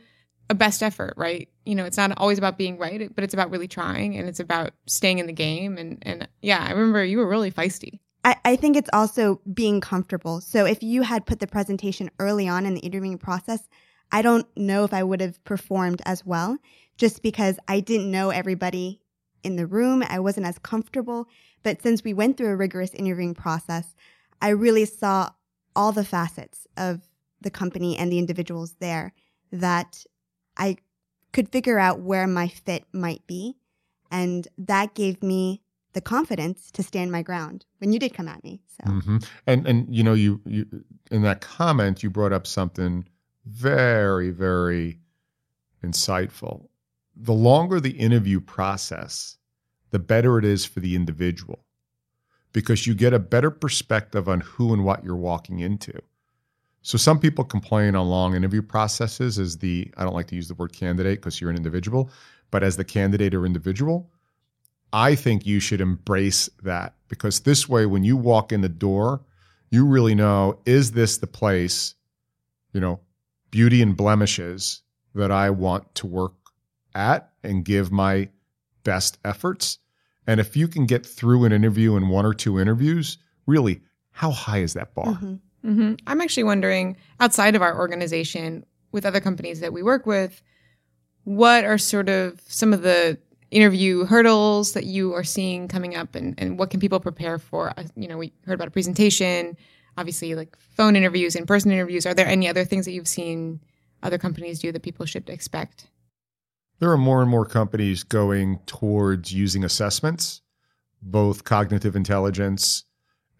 a 0.48 0.54
best 0.54 0.82
effort. 0.82 1.14
Right? 1.16 1.48
You 1.66 1.74
know, 1.74 1.84
it's 1.84 1.96
not 1.96 2.16
always 2.16 2.38
about 2.38 2.56
being 2.56 2.78
right, 2.78 3.14
but 3.14 3.24
it's 3.24 3.34
about 3.34 3.50
really 3.50 3.68
trying, 3.68 4.16
and 4.16 4.28
it's 4.28 4.40
about 4.40 4.72
staying 4.86 5.18
in 5.18 5.26
the 5.26 5.32
game. 5.32 5.76
And 5.76 5.98
and 6.02 6.28
yeah, 6.40 6.64
I 6.66 6.70
remember 6.70 7.04
you 7.04 7.18
were 7.18 7.28
really 7.28 7.50
feisty. 7.50 8.00
I, 8.26 8.36
I 8.44 8.56
think 8.56 8.76
it's 8.76 8.90
also 8.92 9.40
being 9.54 9.80
comfortable. 9.80 10.40
So 10.40 10.66
if 10.66 10.82
you 10.82 11.02
had 11.02 11.26
put 11.26 11.38
the 11.38 11.46
presentation 11.46 12.10
early 12.18 12.48
on 12.48 12.66
in 12.66 12.74
the 12.74 12.80
interviewing 12.80 13.18
process, 13.18 13.68
I 14.10 14.20
don't 14.20 14.46
know 14.56 14.82
if 14.84 14.92
I 14.92 15.04
would 15.04 15.20
have 15.20 15.42
performed 15.44 16.02
as 16.04 16.26
well 16.26 16.58
just 16.98 17.22
because 17.22 17.58
I 17.68 17.78
didn't 17.78 18.10
know 18.10 18.30
everybody 18.30 19.00
in 19.44 19.54
the 19.54 19.66
room. 19.66 20.02
I 20.08 20.18
wasn't 20.18 20.46
as 20.46 20.58
comfortable. 20.58 21.28
But 21.62 21.80
since 21.82 22.02
we 22.02 22.14
went 22.14 22.36
through 22.36 22.48
a 22.48 22.56
rigorous 22.56 22.94
interviewing 22.94 23.34
process, 23.34 23.94
I 24.42 24.48
really 24.48 24.86
saw 24.86 25.30
all 25.76 25.92
the 25.92 26.04
facets 26.04 26.66
of 26.76 27.02
the 27.40 27.50
company 27.50 27.96
and 27.96 28.10
the 28.10 28.18
individuals 28.18 28.74
there 28.80 29.12
that 29.52 30.04
I 30.56 30.78
could 31.32 31.50
figure 31.50 31.78
out 31.78 32.00
where 32.00 32.26
my 32.26 32.48
fit 32.48 32.86
might 32.92 33.24
be. 33.28 33.56
And 34.10 34.48
that 34.58 34.94
gave 34.94 35.22
me 35.22 35.62
the 35.96 36.00
confidence 36.02 36.70
to 36.70 36.82
stand 36.82 37.10
my 37.10 37.22
ground 37.22 37.64
when 37.78 37.90
you 37.90 37.98
did 37.98 38.12
come 38.12 38.28
at 38.28 38.44
me. 38.44 38.60
So, 38.68 38.90
mm-hmm. 38.92 39.16
and 39.46 39.66
and 39.66 39.92
you 39.92 40.04
know, 40.04 40.12
you 40.12 40.42
you 40.44 40.66
in 41.10 41.22
that 41.22 41.40
comment 41.40 42.02
you 42.02 42.10
brought 42.10 42.34
up 42.34 42.46
something 42.46 43.08
very 43.46 44.30
very 44.30 44.98
insightful. 45.82 46.68
The 47.16 47.32
longer 47.32 47.80
the 47.80 47.92
interview 47.92 48.40
process, 48.40 49.38
the 49.90 49.98
better 49.98 50.38
it 50.38 50.44
is 50.44 50.66
for 50.66 50.80
the 50.80 50.94
individual 50.94 51.64
because 52.52 52.86
you 52.86 52.94
get 52.94 53.14
a 53.14 53.18
better 53.18 53.50
perspective 53.50 54.28
on 54.28 54.40
who 54.40 54.74
and 54.74 54.84
what 54.84 55.02
you're 55.02 55.16
walking 55.16 55.60
into. 55.60 55.98
So 56.82 56.98
some 56.98 57.18
people 57.18 57.42
complain 57.42 57.96
on 57.96 58.06
long 58.06 58.34
interview 58.34 58.60
processes 58.60 59.38
as 59.38 59.56
the 59.56 59.90
I 59.96 60.04
don't 60.04 60.14
like 60.14 60.26
to 60.26 60.36
use 60.36 60.48
the 60.48 60.54
word 60.56 60.74
candidate 60.74 61.20
because 61.20 61.40
you're 61.40 61.48
an 61.48 61.56
individual, 61.56 62.10
but 62.50 62.62
as 62.62 62.76
the 62.76 62.84
candidate 62.84 63.34
or 63.34 63.46
individual, 63.46 64.10
I 64.92 65.14
think 65.14 65.46
you 65.46 65.60
should 65.60 65.80
embrace 65.80 66.48
that 66.62 66.94
because 67.08 67.40
this 67.40 67.68
way, 67.68 67.86
when 67.86 68.04
you 68.04 68.16
walk 68.16 68.52
in 68.52 68.60
the 68.60 68.68
door, 68.68 69.22
you 69.70 69.84
really 69.84 70.14
know 70.14 70.58
is 70.64 70.92
this 70.92 71.18
the 71.18 71.26
place, 71.26 71.94
you 72.72 72.80
know, 72.80 73.00
beauty 73.50 73.82
and 73.82 73.96
blemishes 73.96 74.82
that 75.14 75.30
I 75.30 75.50
want 75.50 75.94
to 75.96 76.06
work 76.06 76.34
at 76.94 77.30
and 77.42 77.64
give 77.64 77.90
my 77.90 78.28
best 78.84 79.18
efforts? 79.24 79.78
And 80.26 80.40
if 80.40 80.56
you 80.56 80.68
can 80.68 80.86
get 80.86 81.06
through 81.06 81.44
an 81.44 81.52
interview 81.52 81.96
in 81.96 82.08
one 82.08 82.26
or 82.26 82.34
two 82.34 82.58
interviews, 82.58 83.18
really, 83.46 83.82
how 84.10 84.30
high 84.30 84.58
is 84.58 84.74
that 84.74 84.94
bar? 84.94 85.06
Mm-hmm. 85.06 85.34
Mm-hmm. 85.68 85.94
I'm 86.06 86.20
actually 86.20 86.44
wondering 86.44 86.96
outside 87.20 87.54
of 87.54 87.62
our 87.62 87.76
organization 87.76 88.64
with 88.92 89.04
other 89.04 89.20
companies 89.20 89.60
that 89.60 89.72
we 89.72 89.82
work 89.82 90.06
with, 90.06 90.42
what 91.24 91.64
are 91.64 91.76
sort 91.76 92.08
of 92.08 92.40
some 92.46 92.72
of 92.72 92.82
the 92.82 93.18
interview 93.50 94.04
hurdles 94.04 94.72
that 94.72 94.84
you 94.84 95.14
are 95.14 95.24
seeing 95.24 95.68
coming 95.68 95.96
up 95.96 96.14
and, 96.14 96.34
and 96.38 96.58
what 96.58 96.70
can 96.70 96.80
people 96.80 97.00
prepare 97.00 97.38
for? 97.38 97.72
Uh, 97.76 97.84
you 97.96 98.08
know, 98.08 98.18
we 98.18 98.32
heard 98.44 98.54
about 98.54 98.68
a 98.68 98.72
presentation, 98.72 99.56
obviously 99.96 100.34
like 100.34 100.56
phone 100.58 100.96
interviews, 100.96 101.36
in-person 101.36 101.70
interviews. 101.70 102.06
Are 102.06 102.14
there 102.14 102.26
any 102.26 102.48
other 102.48 102.64
things 102.64 102.84
that 102.84 102.92
you've 102.92 103.08
seen 103.08 103.60
other 104.02 104.18
companies 104.18 104.58
do 104.58 104.72
that 104.72 104.82
people 104.82 105.06
should 105.06 105.28
expect? 105.30 105.88
There 106.78 106.90
are 106.90 106.98
more 106.98 107.22
and 107.22 107.30
more 107.30 107.46
companies 107.46 108.02
going 108.02 108.58
towards 108.66 109.32
using 109.32 109.64
assessments, 109.64 110.42
both 111.00 111.44
cognitive 111.44 111.96
intelligence 111.96 112.84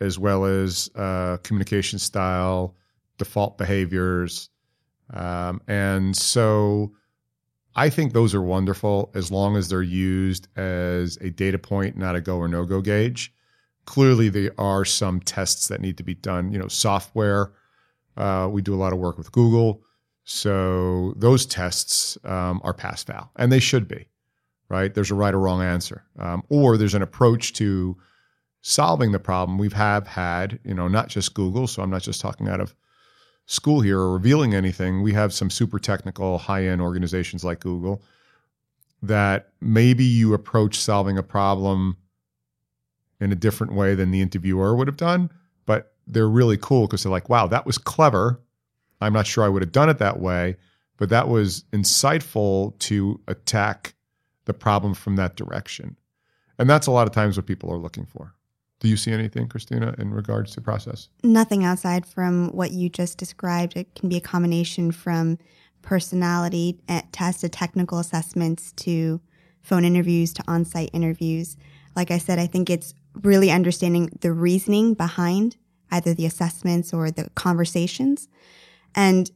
as 0.01 0.19
well 0.19 0.45
as 0.45 0.91
uh, 0.95 1.39
communication 1.43 1.99
style, 1.99 2.75
default 3.19 3.59
behaviors. 3.59 4.51
Um, 5.13 5.61
and 5.69 6.17
so 6.17 6.93
I 7.77 7.91
think 7.91 8.13
those 8.13 8.35
are 8.35 8.41
wonderful 8.43 9.11
as 9.15 9.31
long 9.31 9.55
as 9.57 9.69
they're 9.69 9.83
used 9.83 10.49
as 10.57 11.19
a 11.21 11.31
data 11.31 11.59
point, 11.59 11.97
not 11.97 12.17
a 12.17 12.23
go 12.23 12.39
or 12.39 12.49
no 12.49 12.65
go 12.65 12.81
gauge. 12.81 13.35
Clearly, 13.85 14.31
there 14.31 14.53
are 14.59 14.85
some 14.85 15.21
tests 15.21 15.69
that 15.69 15.83
need 15.83 15.99
to 15.99 16.03
be 16.03 16.15
done. 16.15 16.53
You 16.53 16.59
know, 16.59 16.69
software. 16.69 17.53
Uh, 18.17 18.49
we 18.51 18.63
do 18.63 18.75
a 18.75 18.77
lot 18.77 18.95
of 18.95 18.99
work 18.99 19.19
with 19.19 19.31
Google, 19.31 19.83
so 20.25 21.13
those 21.17 21.45
tests 21.45 22.17
um, 22.25 22.63
are 22.65 22.73
pass 22.73 23.05
fail, 23.05 23.31
and 23.37 23.53
they 23.53 23.61
should 23.61 23.87
be. 23.87 24.07
Right? 24.71 24.93
There's 24.93 25.11
a 25.11 25.15
right 25.15 25.35
or 25.35 25.39
wrong 25.39 25.63
answer, 25.63 26.03
um, 26.19 26.43
or 26.49 26.77
there's 26.77 26.95
an 26.95 27.03
approach 27.03 27.53
to 27.55 27.97
solving 28.63 29.13
the 29.13 29.21
problem. 29.21 29.59
We 29.59 29.69
have 29.71 30.09
had, 30.09 30.59
you 30.65 30.75
know, 30.75 30.89
not 30.89 31.09
just 31.09 31.35
Google. 31.35 31.69
So 31.69 31.83
I'm 31.83 31.91
not 31.91 32.03
just 32.03 32.21
talking 32.21 32.49
out 32.49 32.61
of 32.61 32.75
school 33.47 33.81
here 33.81 33.99
or 33.99 34.13
revealing 34.13 34.55
anything. 34.55 35.03
We 35.03 35.13
have 35.15 35.33
some 35.33 35.51
super 35.51 35.79
technical, 35.79 36.39
high 36.39 36.67
end 36.67 36.81
organizations 36.81 37.45
like 37.45 37.61
Google 37.61 38.03
that 39.03 39.51
maybe 39.61 40.05
you 40.05 40.35
approach 40.35 40.79
solving 40.79 41.17
a 41.17 41.23
problem 41.23 41.97
in 43.21 43.33
a 43.33 43.37
different 43.37 43.73
way 43.73 43.95
than 43.95 44.11
the 44.11 44.21
interviewer 44.21 44.75
would 44.75 44.89
have 44.89 44.97
done, 44.97 45.31
but 45.65 45.95
they're 46.07 46.29
really 46.29 46.57
cool 46.57 46.87
because 46.87 47.03
they're 47.03 47.13
like, 47.13 47.29
wow, 47.29 47.47
that 47.47 47.67
was 47.67 47.79
clever. 47.79 48.41
I'm 49.01 49.13
not 49.13 49.27
sure 49.27 49.45
I 49.45 49.49
would 49.49 49.63
have 49.63 49.73
done 49.73 49.89
it 49.89 49.99
that 49.99 50.21
way, 50.21 50.57
but 50.97 51.09
that 51.11 51.29
was 51.29 51.65
insightful 51.73 52.79
to 52.81 53.21
attack 53.29 53.95
the 54.45 54.55
problem 54.55 54.95
from 54.95 55.17
that 55.17 55.37
direction. 55.37 55.97
And 56.59 56.69
that's 56.69 56.87
a 56.87 56.91
lot 56.91 57.07
of 57.07 57.13
times 57.13 57.37
what 57.37 57.47
people 57.47 57.73
are 57.73 57.79
looking 57.79 58.07
for. 58.07 58.35
Do 58.81 58.89
you 58.89 58.97
see 58.97 59.13
anything, 59.13 59.49
Christina, 59.49 59.95
in 59.99 60.13
regards 60.13 60.53
to 60.55 60.61
process? 60.61 61.09
Nothing 61.25 61.65
outside 61.65 62.05
from 62.05 62.49
what 62.49 62.73
you 62.73 62.89
just 62.89 63.17
described. 63.17 63.77
It 63.77 63.95
can 63.95 64.09
be 64.09 64.17
a 64.17 64.21
combination 64.21 64.93
from 64.93 65.39
personality 65.83 66.79
eh, 66.89 67.03
tests 67.13 67.41
to 67.41 67.49
technical 67.49 67.99
assessments 67.99 68.73
to 68.73 69.21
phone 69.63 69.85
interviews 69.85 70.33
to 70.35 70.45
on 70.47 70.65
site 70.65 70.91
interviews. 70.93 71.57
Like 71.95 72.11
I 72.11 72.19
said, 72.19 72.39
I 72.39 72.47
think 72.47 72.69
it's 72.69 72.93
really 73.23 73.51
understanding 73.51 74.11
the 74.21 74.33
reasoning 74.33 74.95
behind 74.95 75.57
either 75.91 76.13
the 76.13 76.27
assessments 76.27 76.93
or 76.93 77.11
the 77.11 77.31
conversations. 77.35 78.29
And 78.95 79.31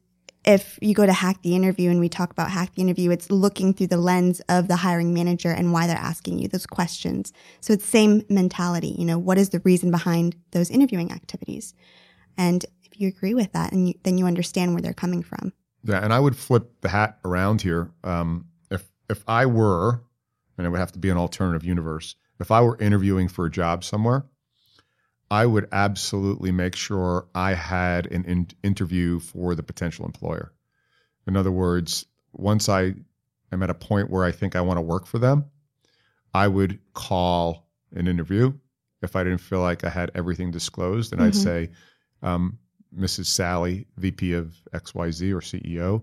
if 0.45 0.79
you 0.81 0.95
go 0.95 1.05
to 1.05 1.13
hack 1.13 1.43
the 1.43 1.55
interview 1.55 1.91
and 1.91 2.01
we 2.01 2.09
talk 2.09 2.31
about 2.31 2.51
hack 2.51 2.75
the 2.75 2.83
interview, 2.83 3.11
it's 3.11 3.31
looking 3.31 3.75
through 3.75 3.89
the 3.89 3.99
lens 3.99 4.41
of 4.49 4.69
the 4.69 4.77
hiring 4.77 5.13
manager 5.13 5.51
and 5.51 5.73
why 5.73 5.87
they're 5.87 5.97
asking 5.97 6.39
you 6.39 6.49
those 6.49 6.67
questions. 6.67 7.33
So 7.61 7.75
it's 7.75 7.85
same 7.85 8.23
mentality. 8.29 8.95
You 8.99 9.05
know, 9.05 9.19
what 9.19 9.39
is 9.39 9.51
the 9.51 9.61
reason 9.61 9.91
behind 9.91 10.37
those 10.53 10.71
interviewing 10.71 11.13
activities? 11.13 11.75
And 12.39 12.65
if 12.83 12.99
you 12.99 13.09
agree 13.09 13.35
with 13.35 13.53
that, 13.53 13.73
and 13.73 13.89
you, 13.89 13.95
then 14.03 14.17
you 14.17 14.27
understand 14.27 14.73
where 14.73 14.81
they're 14.81 14.95
coming 14.95 15.23
from. 15.23 15.53
Yeah, 15.83 16.03
and 16.03 16.13
I 16.13 16.21
would 16.21 16.37
flip 16.37 16.81
the 16.81 16.89
hat 16.89 17.19
around 17.25 17.61
here. 17.63 17.91
Um, 18.03 18.47
if 18.71 18.91
if 19.09 19.23
I 19.27 19.47
were, 19.47 20.03
and 20.57 20.67
it 20.67 20.71
would 20.71 20.81
have 20.81 20.93
to 20.93 20.99
be 20.99 21.11
an 21.11 21.17
alternative 21.17 21.65
universe, 21.65 22.15
if 22.39 22.51
I 22.51 22.63
were 22.63 22.79
interviewing 22.79 23.29
for 23.29 23.47
a 23.47 23.51
job 23.51 23.85
somewhere, 23.85 24.25
I 25.31 25.47
would 25.47 25.69
absolutely 25.71 26.51
make 26.51 26.75
sure 26.75 27.29
I 27.35 27.55
had 27.55 28.07
an 28.07 28.25
in- 28.25 28.49
interview 28.63 29.21
for 29.21 29.55
the 29.55 29.63
potential 29.63 30.05
employer. 30.05 30.53
In 31.27 31.37
other 31.37 31.53
words, 31.53 32.07
once 32.33 32.69
I 32.69 32.95
am 33.53 33.63
at 33.63 33.71
a 33.71 33.75
point 33.75 34.11
where 34.11 34.25
I 34.25 34.33
think 34.33 34.57
I 34.57 34.61
want 34.61 34.79
to 34.79 34.83
work 34.83 35.07
for 35.07 35.19
them, 35.19 35.45
I 36.35 36.49
would 36.49 36.79
call 36.95 37.69
an 37.95 38.09
interview 38.09 38.53
if 39.03 39.17
I 39.17 39.25
didn't 39.25 39.39
feel 39.39 39.61
like 39.61 39.85
I 39.85 39.89
had 39.89 40.11
everything 40.15 40.51
disclosed. 40.51 41.13
And 41.13 41.21
mm-hmm. 41.21 41.29
I'd 41.29 41.35
say, 41.37 41.71
um, 42.23 42.59
Mrs. 42.97 43.27
Sally, 43.27 43.87
VP 43.97 44.33
of 44.33 44.57
XYZ 44.75 45.33
or 45.33 45.41
CEO, 45.41 46.03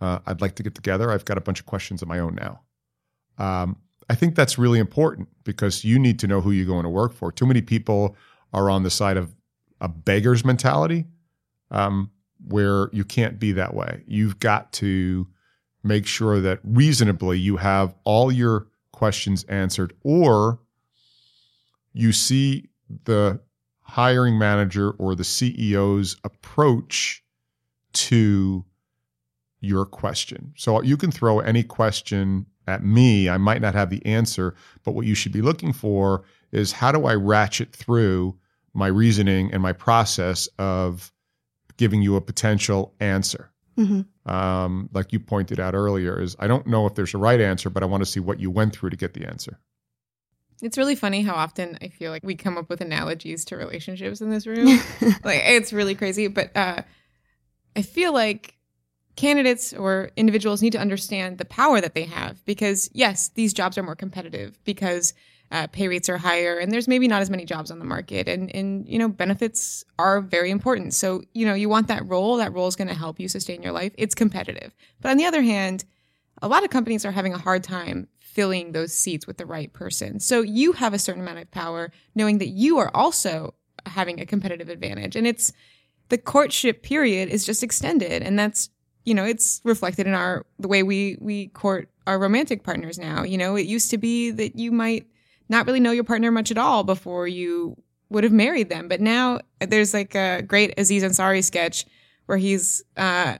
uh, 0.00 0.20
I'd 0.26 0.40
like 0.40 0.54
to 0.56 0.62
get 0.62 0.74
together. 0.74 1.10
I've 1.10 1.24
got 1.24 1.38
a 1.38 1.40
bunch 1.40 1.60
of 1.60 1.66
questions 1.66 2.02
of 2.02 2.08
my 2.08 2.20
own 2.20 2.36
now. 2.36 2.60
Um, 3.38 3.76
I 4.08 4.14
think 4.14 4.34
that's 4.34 4.56
really 4.56 4.78
important 4.78 5.28
because 5.44 5.84
you 5.84 5.98
need 5.98 6.18
to 6.20 6.26
know 6.26 6.40
who 6.40 6.50
you're 6.50 6.66
going 6.66 6.84
to 6.84 6.88
work 6.88 7.12
for. 7.12 7.30
Too 7.30 7.46
many 7.46 7.60
people 7.60 8.16
are 8.52 8.70
on 8.70 8.82
the 8.82 8.90
side 8.90 9.16
of 9.16 9.34
a 9.80 9.88
beggar's 9.88 10.44
mentality, 10.44 11.06
um, 11.70 12.10
where 12.46 12.88
you 12.92 13.04
can't 13.04 13.38
be 13.38 13.52
that 13.52 13.74
way. 13.74 14.02
You've 14.06 14.40
got 14.40 14.72
to 14.74 15.26
make 15.82 16.06
sure 16.06 16.40
that 16.40 16.60
reasonably 16.64 17.38
you 17.38 17.56
have 17.56 17.94
all 18.04 18.32
your 18.32 18.68
questions 18.92 19.44
answered, 19.44 19.94
or 20.02 20.60
you 21.92 22.12
see 22.12 22.68
the 23.04 23.40
hiring 23.80 24.38
manager 24.38 24.90
or 24.92 25.14
the 25.14 25.22
CEO's 25.22 26.16
approach 26.24 27.24
to 27.92 28.64
your 29.60 29.86
question. 29.86 30.52
So 30.56 30.82
you 30.82 30.96
can 30.96 31.10
throw 31.10 31.40
any 31.40 31.62
question 31.62 32.46
at 32.68 32.84
me. 32.84 33.28
I 33.28 33.38
might 33.38 33.60
not 33.60 33.74
have 33.74 33.90
the 33.90 34.04
answer, 34.06 34.54
but 34.84 34.92
what 34.92 35.06
you 35.06 35.14
should 35.14 35.32
be 35.32 35.42
looking 35.42 35.72
for 35.72 36.22
is 36.52 36.72
how 36.72 36.92
do 36.92 37.06
I 37.06 37.14
ratchet 37.14 37.74
through 37.74 38.36
my 38.74 38.86
reasoning 38.86 39.52
and 39.52 39.62
my 39.62 39.72
process 39.72 40.48
of 40.58 41.12
giving 41.76 42.02
you 42.02 42.16
a 42.16 42.20
potential 42.20 42.94
answer. 43.00 43.50
Mm-hmm. 43.78 44.30
Um, 44.30 44.90
like 44.92 45.12
you 45.12 45.20
pointed 45.20 45.60
out 45.60 45.74
earlier, 45.74 46.20
is 46.20 46.36
I 46.38 46.46
don't 46.46 46.66
know 46.66 46.86
if 46.86 46.94
there's 46.94 47.14
a 47.14 47.18
right 47.18 47.40
answer, 47.40 47.70
but 47.70 47.82
I 47.82 47.86
want 47.86 48.02
to 48.02 48.10
see 48.10 48.20
what 48.20 48.40
you 48.40 48.50
went 48.50 48.74
through 48.74 48.90
to 48.90 48.96
get 48.96 49.14
the 49.14 49.24
answer. 49.24 49.58
It's 50.60 50.76
really 50.76 50.96
funny 50.96 51.22
how 51.22 51.34
often 51.34 51.78
I 51.80 51.88
feel 51.88 52.10
like 52.10 52.24
we 52.24 52.34
come 52.34 52.58
up 52.58 52.68
with 52.68 52.80
analogies 52.80 53.44
to 53.46 53.56
relationships 53.56 54.20
in 54.20 54.30
this 54.30 54.46
room. 54.46 54.66
like 55.24 55.42
it's 55.44 55.72
really 55.72 55.94
crazy, 55.94 56.26
but 56.26 56.54
uh, 56.56 56.82
I 57.76 57.82
feel 57.82 58.12
like 58.12 58.57
candidates 59.18 59.72
or 59.72 60.12
individuals 60.16 60.62
need 60.62 60.70
to 60.70 60.78
understand 60.78 61.38
the 61.38 61.44
power 61.44 61.80
that 61.80 61.94
they 61.94 62.04
have 62.04 62.44
because 62.44 62.88
yes, 62.92 63.30
these 63.34 63.52
jobs 63.52 63.76
are 63.76 63.82
more 63.82 63.96
competitive 63.96 64.56
because 64.62 65.12
uh, 65.50 65.66
pay 65.66 65.88
rates 65.88 66.08
are 66.08 66.18
higher, 66.18 66.58
and 66.58 66.70
there's 66.70 66.86
maybe 66.86 67.08
not 67.08 67.20
as 67.20 67.28
many 67.28 67.44
jobs 67.44 67.72
on 67.72 67.80
the 67.80 67.84
market, 67.84 68.28
and 68.28 68.54
and 68.54 68.88
you 68.88 68.98
know 68.98 69.08
benefits 69.08 69.84
are 69.98 70.20
very 70.20 70.52
important. 70.52 70.94
So 70.94 71.22
you 71.32 71.46
know 71.46 71.54
you 71.54 71.68
want 71.68 71.88
that 71.88 72.06
role. 72.06 72.36
That 72.36 72.52
role 72.52 72.68
is 72.68 72.76
going 72.76 72.88
to 72.88 72.94
help 72.94 73.18
you 73.18 73.28
sustain 73.28 73.60
your 73.60 73.72
life. 73.72 73.92
It's 73.98 74.14
competitive, 74.14 74.72
but 75.00 75.10
on 75.10 75.16
the 75.16 75.24
other 75.24 75.42
hand, 75.42 75.84
a 76.40 76.46
lot 76.46 76.62
of 76.62 76.70
companies 76.70 77.04
are 77.04 77.10
having 77.10 77.34
a 77.34 77.38
hard 77.38 77.64
time 77.64 78.06
filling 78.20 78.70
those 78.70 78.92
seats 78.92 79.26
with 79.26 79.38
the 79.38 79.46
right 79.46 79.72
person. 79.72 80.20
So 80.20 80.42
you 80.42 80.72
have 80.72 80.94
a 80.94 80.98
certain 80.98 81.22
amount 81.22 81.40
of 81.40 81.50
power, 81.50 81.90
knowing 82.14 82.38
that 82.38 82.48
you 82.50 82.78
are 82.78 82.94
also 82.94 83.54
having 83.86 84.20
a 84.20 84.26
competitive 84.26 84.68
advantage, 84.68 85.16
and 85.16 85.26
it's 85.26 85.52
the 86.08 86.18
courtship 86.18 86.82
period 86.82 87.30
is 87.30 87.44
just 87.44 87.64
extended, 87.64 88.22
and 88.22 88.38
that's 88.38 88.70
you 89.08 89.14
know 89.14 89.24
it's 89.24 89.60
reflected 89.64 90.06
in 90.06 90.14
our 90.14 90.44
the 90.58 90.68
way 90.68 90.82
we 90.82 91.16
we 91.20 91.48
court 91.48 91.88
our 92.06 92.18
romantic 92.18 92.62
partners 92.62 92.98
now. 92.98 93.22
You 93.22 93.38
know, 93.38 93.56
it 93.56 93.66
used 93.66 93.90
to 93.90 93.98
be 93.98 94.30
that 94.30 94.56
you 94.56 94.70
might 94.72 95.06
not 95.48 95.66
really 95.66 95.80
know 95.80 95.92
your 95.92 96.04
partner 96.04 96.30
much 96.30 96.50
at 96.50 96.58
all 96.58 96.84
before 96.84 97.26
you 97.26 97.76
would 98.10 98.24
have 98.24 98.32
married 98.32 98.68
them. 98.70 98.88
But 98.88 99.00
now 99.00 99.40
there's 99.60 99.92
like 99.94 100.14
a 100.14 100.42
great 100.42 100.72
Aziz 100.78 101.02
Ansari 101.02 101.42
sketch 101.44 101.84
where 102.26 102.38
he's 102.38 102.82
uh 102.96 103.36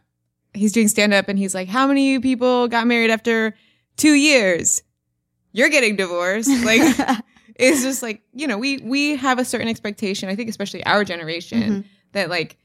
he's 0.54 0.72
doing 0.72 0.88
stand 0.88 1.12
up 1.14 1.28
and 1.28 1.38
he's 1.38 1.54
like, 1.54 1.68
How 1.68 1.86
many 1.86 2.18
people 2.18 2.68
got 2.68 2.86
married 2.86 3.10
after 3.10 3.54
two 3.96 4.14
years? 4.14 4.82
You're 5.52 5.70
getting 5.70 5.96
divorced. 5.96 6.50
Like 6.64 6.82
it's 7.56 7.82
just 7.82 8.02
like, 8.02 8.22
you 8.34 8.46
know, 8.46 8.56
we 8.58 8.78
we 8.78 9.16
have 9.16 9.38
a 9.38 9.44
certain 9.44 9.68
expectation, 9.68 10.28
I 10.28 10.34
think 10.36 10.48
especially 10.48 10.84
our 10.84 11.04
generation, 11.04 11.60
Mhm. 11.62 11.84
that 12.12 12.28
like 12.30 12.56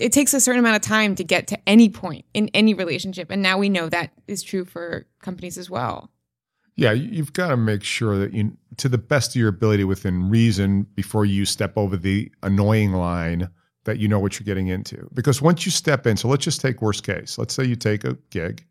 it 0.00 0.12
takes 0.12 0.34
a 0.34 0.40
certain 0.40 0.60
amount 0.60 0.76
of 0.76 0.82
time 0.82 1.14
to 1.16 1.24
get 1.24 1.46
to 1.48 1.58
any 1.68 1.88
point 1.88 2.24
in 2.34 2.48
any 2.54 2.74
relationship. 2.74 3.30
And 3.30 3.42
now 3.42 3.58
we 3.58 3.68
know 3.68 3.88
that 3.88 4.12
is 4.26 4.42
true 4.42 4.64
for 4.64 5.06
companies 5.20 5.58
as 5.58 5.68
well. 5.68 6.10
Yeah, 6.76 6.92
you- 6.92 7.10
you've 7.10 7.32
got 7.32 7.48
to 7.48 7.56
make 7.56 7.82
sure 7.82 8.18
that 8.18 8.32
you, 8.32 8.56
to 8.76 8.88
the 8.88 8.98
best 8.98 9.30
of 9.32 9.36
your 9.36 9.48
ability 9.48 9.82
within 9.84 10.28
reason, 10.30 10.84
before 10.94 11.26
you 11.26 11.44
step 11.44 11.72
over 11.76 11.96
the 11.96 12.30
annoying 12.42 12.92
line, 12.92 13.48
that 13.84 13.98
you 13.98 14.06
know 14.06 14.20
what 14.20 14.38
you're 14.38 14.44
getting 14.44 14.68
into. 14.68 15.08
Because 15.14 15.42
once 15.42 15.64
you 15.66 15.72
step 15.72 16.06
in, 16.06 16.16
so 16.16 16.28
let's 16.28 16.44
just 16.44 16.60
take 16.60 16.80
worst 16.82 17.02
case. 17.04 17.36
Let's 17.38 17.54
say 17.54 17.64
you 17.64 17.74
take 17.74 18.04
a 18.04 18.16
gig 18.30 18.64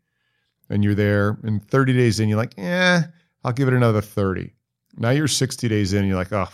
and 0.70 0.82
you're 0.84 0.94
there, 0.94 1.38
and 1.42 1.62
30 1.68 1.92
days 1.92 2.20
in, 2.20 2.28
you're 2.28 2.38
like, 2.38 2.54
eh, 2.58 3.02
I'll 3.44 3.52
give 3.52 3.68
it 3.68 3.74
another 3.74 4.00
30. 4.00 4.54
Now 4.96 5.10
you're 5.10 5.28
60 5.28 5.68
days 5.68 5.92
in, 5.92 6.00
and 6.00 6.08
you're 6.08 6.16
like, 6.16 6.32
oh, 6.32 6.48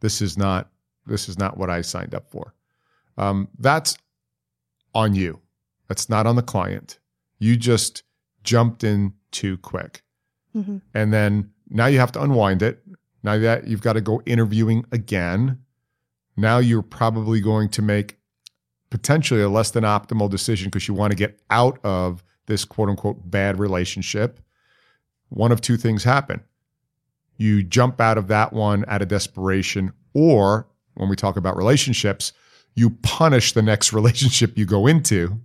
this 0.00 0.20
is 0.20 0.36
not, 0.36 0.70
this 1.06 1.28
is 1.28 1.38
not 1.38 1.56
what 1.56 1.70
I 1.70 1.80
signed 1.80 2.14
up 2.14 2.30
for. 2.30 2.54
Um, 3.16 3.48
that's 3.58 3.96
on 4.94 5.14
you. 5.14 5.40
That's 5.88 6.08
not 6.08 6.26
on 6.26 6.36
the 6.36 6.42
client. 6.42 6.98
You 7.38 7.56
just 7.56 8.02
jumped 8.42 8.84
in 8.84 9.14
too 9.30 9.56
quick 9.58 10.02
Mhm. 10.54 10.80
and 10.92 11.12
then 11.12 11.50
now 11.68 11.86
you 11.86 11.98
have 11.98 12.12
to 12.12 12.22
unwind 12.22 12.62
it. 12.62 12.84
Now 13.22 13.38
that 13.38 13.66
you've 13.66 13.80
got 13.82 13.94
to 13.94 14.00
go 14.00 14.22
interviewing 14.26 14.84
again. 14.92 15.58
Now 16.36 16.58
you're 16.58 16.82
probably 16.82 17.40
going 17.40 17.68
to 17.70 17.82
make 17.82 18.18
potentially 18.90 19.40
a 19.40 19.48
less 19.48 19.70
than 19.72 19.82
optimal 19.84 20.30
decision 20.30 20.68
because 20.68 20.86
you 20.86 20.94
want 20.94 21.10
to 21.10 21.16
get 21.16 21.40
out 21.50 21.78
of 21.84 22.22
this 22.46 22.64
quote 22.64 22.88
unquote 22.88 23.30
bad 23.30 23.58
relationship. 23.58 24.38
One 25.30 25.50
of 25.52 25.60
two 25.60 25.76
things 25.76 26.04
happen. 26.04 26.42
You 27.36 27.62
jump 27.64 28.00
out 28.00 28.18
of 28.18 28.28
that 28.28 28.52
one 28.52 28.84
out 28.86 29.02
of 29.02 29.08
desperation, 29.08 29.92
or 30.12 30.68
when 30.94 31.08
we 31.08 31.16
talk 31.16 31.36
about 31.36 31.56
relationships, 31.56 32.32
you 32.74 32.90
punish 33.02 33.52
the 33.52 33.62
next 33.62 33.92
relationship 33.92 34.56
you 34.58 34.66
go 34.66 34.86
into 34.86 35.40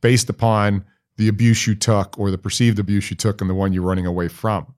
based 0.00 0.28
upon 0.28 0.84
the 1.16 1.28
abuse 1.28 1.66
you 1.66 1.74
took 1.74 2.18
or 2.18 2.30
the 2.30 2.38
perceived 2.38 2.78
abuse 2.78 3.10
you 3.10 3.16
took 3.16 3.40
and 3.40 3.50
the 3.50 3.54
one 3.54 3.72
you're 3.72 3.82
running 3.82 4.06
away 4.06 4.28
from. 4.28 4.74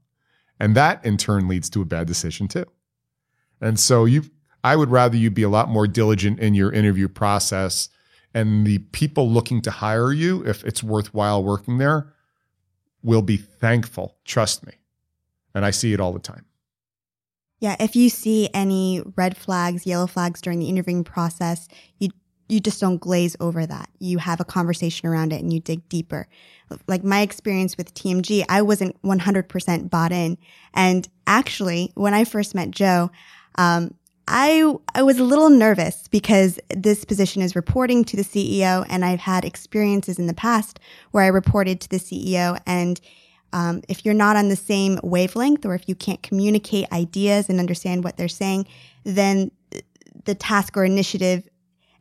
And 0.59 0.75
that 0.75 1.05
in 1.05 1.17
turn 1.17 1.49
leads 1.49 1.71
to 1.71 1.83
a 1.83 1.85
bad 1.85 2.07
decision 2.07 2.49
too. 2.49 2.67
And 3.61 3.79
so 3.79 4.05
you 4.05 4.25
I 4.63 4.77
would 4.77 4.91
rather 4.91 5.17
you 5.17 5.31
be 5.31 5.43
a 5.43 5.49
lot 5.49 5.69
more 5.69 5.87
diligent 5.87 6.39
in 6.39 6.55
your 6.55 6.71
interview 6.71 7.09
process 7.09 7.89
and 8.35 8.67
the 8.67 8.79
people 8.79 9.31
looking 9.31 9.63
to 9.63 9.71
hire 9.71 10.13
you 10.13 10.47
if 10.47 10.65
it's 10.65 10.83
worthwhile 10.83 11.43
working 11.43 11.79
there 11.79 12.13
will 13.03 13.23
be 13.23 13.39
thankful, 13.39 14.17
trust 14.25 14.67
me. 14.67 14.75
And 15.55 15.65
I 15.65 15.71
see 15.71 15.93
it 15.93 16.01
all 16.01 16.13
the 16.13 16.19
time. 16.19 16.45
Yeah, 17.61 17.77
if 17.79 17.95
you 17.95 18.09
see 18.09 18.49
any 18.53 19.03
red 19.17 19.37
flags, 19.37 19.87
yellow 19.87 20.07
flags 20.07 20.41
during 20.41 20.59
the 20.59 20.69
interviewing 20.69 21.05
process, 21.05 21.69
you 21.99 22.11
you 22.49 22.59
just 22.59 22.81
don't 22.81 22.99
glaze 22.99 23.37
over 23.39 23.65
that. 23.65 23.89
You 24.01 24.19
have 24.19 24.41
a 24.41 24.45
conversation 24.45 25.09
around 25.09 25.33
it 25.33 25.41
and 25.41 25.53
you 25.53 25.61
dig 25.61 25.89
deeper. 25.89 26.27
Like 26.89 27.05
my 27.05 27.21
experience 27.21 27.77
with 27.77 27.95
TMG, 27.95 28.45
I 28.49 28.63
wasn't 28.63 29.01
100% 29.03 29.89
bought 29.89 30.11
in. 30.11 30.37
And 30.75 31.09
actually, 31.29 31.93
when 31.95 32.13
I 32.13 32.25
first 32.25 32.57
met 32.57 32.73
Joe, 32.73 33.13
um, 33.55 33.95
I 34.27 34.75
I 34.95 35.03
was 35.03 35.19
a 35.19 35.25
little 35.25 35.51
nervous 35.51 36.07
because 36.09 36.59
this 36.69 37.05
position 37.05 37.43
is 37.43 37.57
reporting 37.57 38.05
to 38.05 38.17
the 38.17 38.23
CEO, 38.23 38.87
and 38.89 39.05
I've 39.05 39.21
had 39.21 39.45
experiences 39.45 40.19
in 40.19 40.27
the 40.27 40.35
past 40.35 40.79
where 41.11 41.25
I 41.25 41.29
reported 41.29 41.81
to 41.81 41.89
the 41.89 41.99
CEO, 41.99 42.61
and 42.67 43.01
um, 43.53 43.83
if 43.89 44.05
you're 44.05 44.15
not 44.15 44.37
on 44.37 44.49
the 44.49 44.57
same 44.57 44.99
wavelength, 45.03 45.65
or 45.67 45.75
if 45.75 45.89
you 45.89 45.95
can't 45.95 46.23
communicate 46.23 46.91
ideas 46.93 47.49
and 47.49 47.59
understand 47.59 48.05
what 48.05 48.17
they're 48.17 48.29
saying, 48.29 48.67
then 49.05 49.51
the 50.25 50.35
task 50.35 50.77
or 50.77 50.85
initiative 50.85 51.49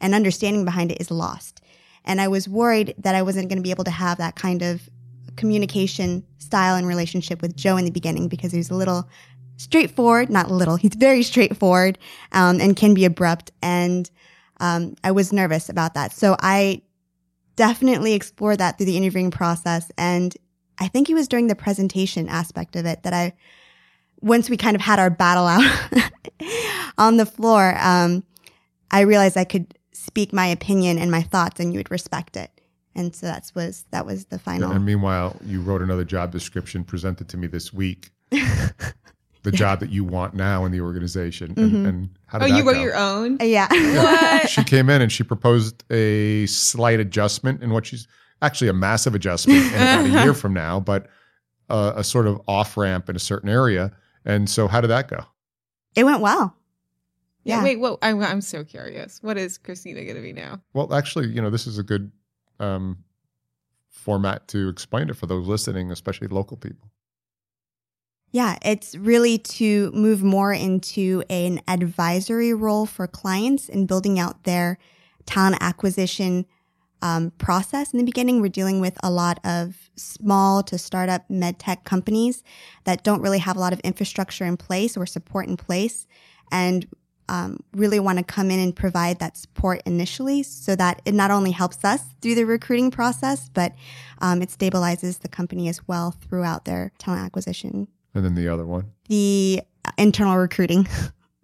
and 0.02 0.14
understanding 0.14 0.66
behind 0.66 0.92
it 0.92 1.02
is 1.02 1.12
lost. 1.12 1.62
And 2.06 2.22
I 2.22 2.28
was 2.28 2.48
worried 2.48 2.96
that 2.98 3.16
I 3.16 3.22
wasn't 3.22 3.50
going 3.50 3.58
to 3.58 3.64
be 3.64 3.72
able 3.72 3.84
to 3.84 3.92
have 3.92 4.18
that 4.18 4.36
kind 4.36 4.62
of 4.62 4.90
communication 5.36 6.24
style 6.38 6.76
and 6.76 6.88
relationship 6.88 7.42
with 7.42 7.56
Joe 7.56 7.78
in 7.78 7.86
the 7.86 7.92
beginning 7.92 8.28
because 8.28 8.52
he 8.52 8.58
was 8.58 8.70
a 8.70 8.76
little 8.76 9.10
straightforward, 9.58 10.30
not 10.30 10.50
little, 10.50 10.76
he's 10.76 10.96
very 10.96 11.22
straightforward 11.24 11.98
um, 12.32 12.60
and 12.62 12.76
can 12.76 12.94
be 12.94 13.06
abrupt. 13.06 13.52
And 13.62 14.10
um, 14.60 14.96
I 15.04 15.12
was 15.12 15.32
nervous 15.32 15.70
about 15.70 15.94
that. 15.94 16.12
So 16.12 16.36
I 16.40 16.82
definitely 17.56 18.14
explored 18.14 18.60
that 18.60 18.78
through 18.78 18.86
the 18.86 18.98
interviewing 18.98 19.32
process. 19.32 19.92
And 19.98 20.36
I 20.80 20.88
think 20.88 21.10
it 21.10 21.14
was 21.14 21.28
during 21.28 21.48
the 21.48 21.56
presentation 21.56 22.30
aspect 22.30 22.76
of 22.76 22.86
it 22.86 23.04
that 23.04 23.14
I, 23.14 23.34
once 24.22 24.50
we 24.50 24.58
kind 24.58 24.76
of 24.76 24.82
had 24.82 25.00
our 25.00 25.10
battle 25.10 25.46
out 25.48 25.64
on 26.98 27.18
the 27.18 27.26
floor, 27.26 27.76
um, 27.80 28.24
I 28.92 29.02
realized 29.02 29.38
I 29.38 29.44
could 29.44 29.78
speak 29.92 30.32
my 30.34 30.48
opinion 30.48 30.98
and 30.98 31.12
my 31.12 31.22
thoughts 31.22 31.60
and 31.60 31.74
you 31.74 31.80
would 31.80 31.92
respect 31.92 32.38
it. 32.38 32.50
And 32.96 33.16
so 33.16 33.28
that's 33.28 33.54
was 33.54 33.86
that 33.92 34.06
was 34.06 34.26
the 34.26 34.40
final. 34.40 34.72
And 34.72 34.84
meanwhile, 34.86 35.38
you 35.46 35.62
wrote 35.62 35.82
another 35.82 36.04
job 36.04 36.32
description 36.32 36.84
presented 36.84 37.30
to 37.30 37.38
me 37.38 37.48
this 37.48 37.72
week. 37.72 38.10
the 39.44 39.52
job 39.52 39.80
that 39.80 39.90
you 39.90 40.04
want 40.04 40.34
now 40.34 40.66
in 40.66 40.72
the 40.72 40.82
organization. 40.82 41.54
And, 41.56 41.72
Mhm. 41.72 41.88
and 41.88 42.10
how 42.26 42.40
Oh, 42.40 42.48
did 42.48 42.58
you 42.58 42.64
wrote 42.66 42.74
go? 42.74 42.82
your 42.82 42.96
own? 42.96 43.38
yeah. 43.42 43.68
What? 43.70 44.50
she 44.50 44.64
came 44.64 44.90
in 44.90 45.02
and 45.02 45.12
she 45.12 45.24
proposed 45.24 45.84
a 45.92 46.46
slight 46.48 47.00
adjustment 47.00 47.64
in 47.64 47.70
what 47.70 47.86
she's 47.86 48.08
actually 48.42 48.70
a 48.70 48.74
massive 48.74 49.16
adjustment 49.16 49.60
in 49.60 49.74
about 49.74 50.06
a 50.06 50.10
year 50.10 50.34
from 50.36 50.54
now, 50.54 50.80
but 50.80 51.08
uh, 51.70 51.94
a 51.96 52.04
sort 52.04 52.28
of 52.28 52.42
off 52.48 52.78
ramp 52.78 53.10
in 53.10 53.16
a 53.16 53.20
certain 53.20 53.50
area. 53.50 53.92
And 54.26 54.50
so, 54.50 54.68
how 54.68 54.82
did 54.82 54.90
that 54.90 55.08
go? 55.08 55.26
it 55.96 56.04
went 56.04 56.22
well. 56.22 56.56
Yeah. 57.44 57.58
Yeah. 57.58 57.64
Wait. 57.64 57.80
Well, 57.80 57.98
I'm 58.02 58.22
I'm 58.22 58.42
so 58.42 58.64
curious. 58.64 59.22
What 59.24 59.38
is 59.38 59.58
Christina 59.58 60.04
going 60.04 60.16
to 60.16 60.22
be 60.22 60.34
now? 60.34 60.62
Well, 60.74 60.94
actually, 60.94 61.28
you 61.30 61.42
know, 61.42 61.50
this 61.50 61.68
is 61.68 61.78
a 61.78 61.84
good 61.84 62.12
um, 62.60 63.04
format 63.90 64.48
to 64.50 64.70
explain 64.70 65.10
it 65.10 65.16
for 65.16 65.26
those 65.26 65.48
listening, 65.48 65.92
especially 65.92 66.28
local 66.28 66.58
people. 66.58 66.90
Yeah, 68.32 68.58
it's 68.64 68.96
really 68.96 69.40
to 69.40 69.90
move 69.92 70.22
more 70.22 70.54
into 70.54 71.24
an 71.30 71.62
advisory 71.68 72.54
role 72.54 72.86
for 72.86 73.08
clients 73.08 73.68
and 73.70 73.88
building 73.88 74.20
out 74.20 74.44
their 74.44 74.78
talent 75.26 75.58
acquisition 75.62 76.46
um, 77.02 77.32
process. 77.38 77.94
In 77.94 78.00
the 78.00 78.06
beginning, 78.06 78.42
we're 78.42 78.50
dealing 78.50 78.80
with 78.82 78.98
a 79.04 79.10
lot 79.12 79.40
of 79.46 79.90
small 79.96 80.64
to 80.64 80.78
startup 80.78 81.30
med 81.30 81.60
tech 81.60 81.84
companies 81.84 82.44
that 82.84 83.04
don't 83.04 83.22
really 83.22 83.40
have 83.40 83.56
a 83.56 83.60
lot 83.60 83.74
of 83.74 83.80
infrastructure 83.82 84.46
in 84.46 84.58
place 84.58 84.96
or 84.98 85.06
support 85.06 85.48
in 85.48 85.58
place, 85.58 86.08
and 86.52 86.88
um, 87.30 87.60
really 87.74 88.00
want 88.00 88.18
to 88.18 88.24
come 88.24 88.50
in 88.50 88.60
and 88.60 88.76
provide 88.76 89.20
that 89.20 89.38
support 89.38 89.82
initially 89.86 90.42
so 90.42 90.76
that 90.76 91.00
it 91.06 91.14
not 91.14 91.30
only 91.30 91.52
helps 91.52 91.86
us 91.86 92.02
through 92.22 92.34
the 92.36 92.44
recruiting 92.46 92.90
process, 92.90 93.50
but 93.54 93.74
um, 94.20 94.42
it 94.42 94.50
stabilizes 94.50 95.20
the 95.20 95.28
company 95.28 95.70
as 95.70 95.88
well 95.88 96.16
throughout 96.28 96.66
their 96.66 96.92
talent 96.98 97.24
acquisition 97.24 97.88
And 98.16 98.26
then 98.26 98.34
the 98.34 98.48
other 98.48 98.66
one. 98.66 98.92
the 99.10 99.62
internal 99.98 100.38
recruiting. 100.38 100.88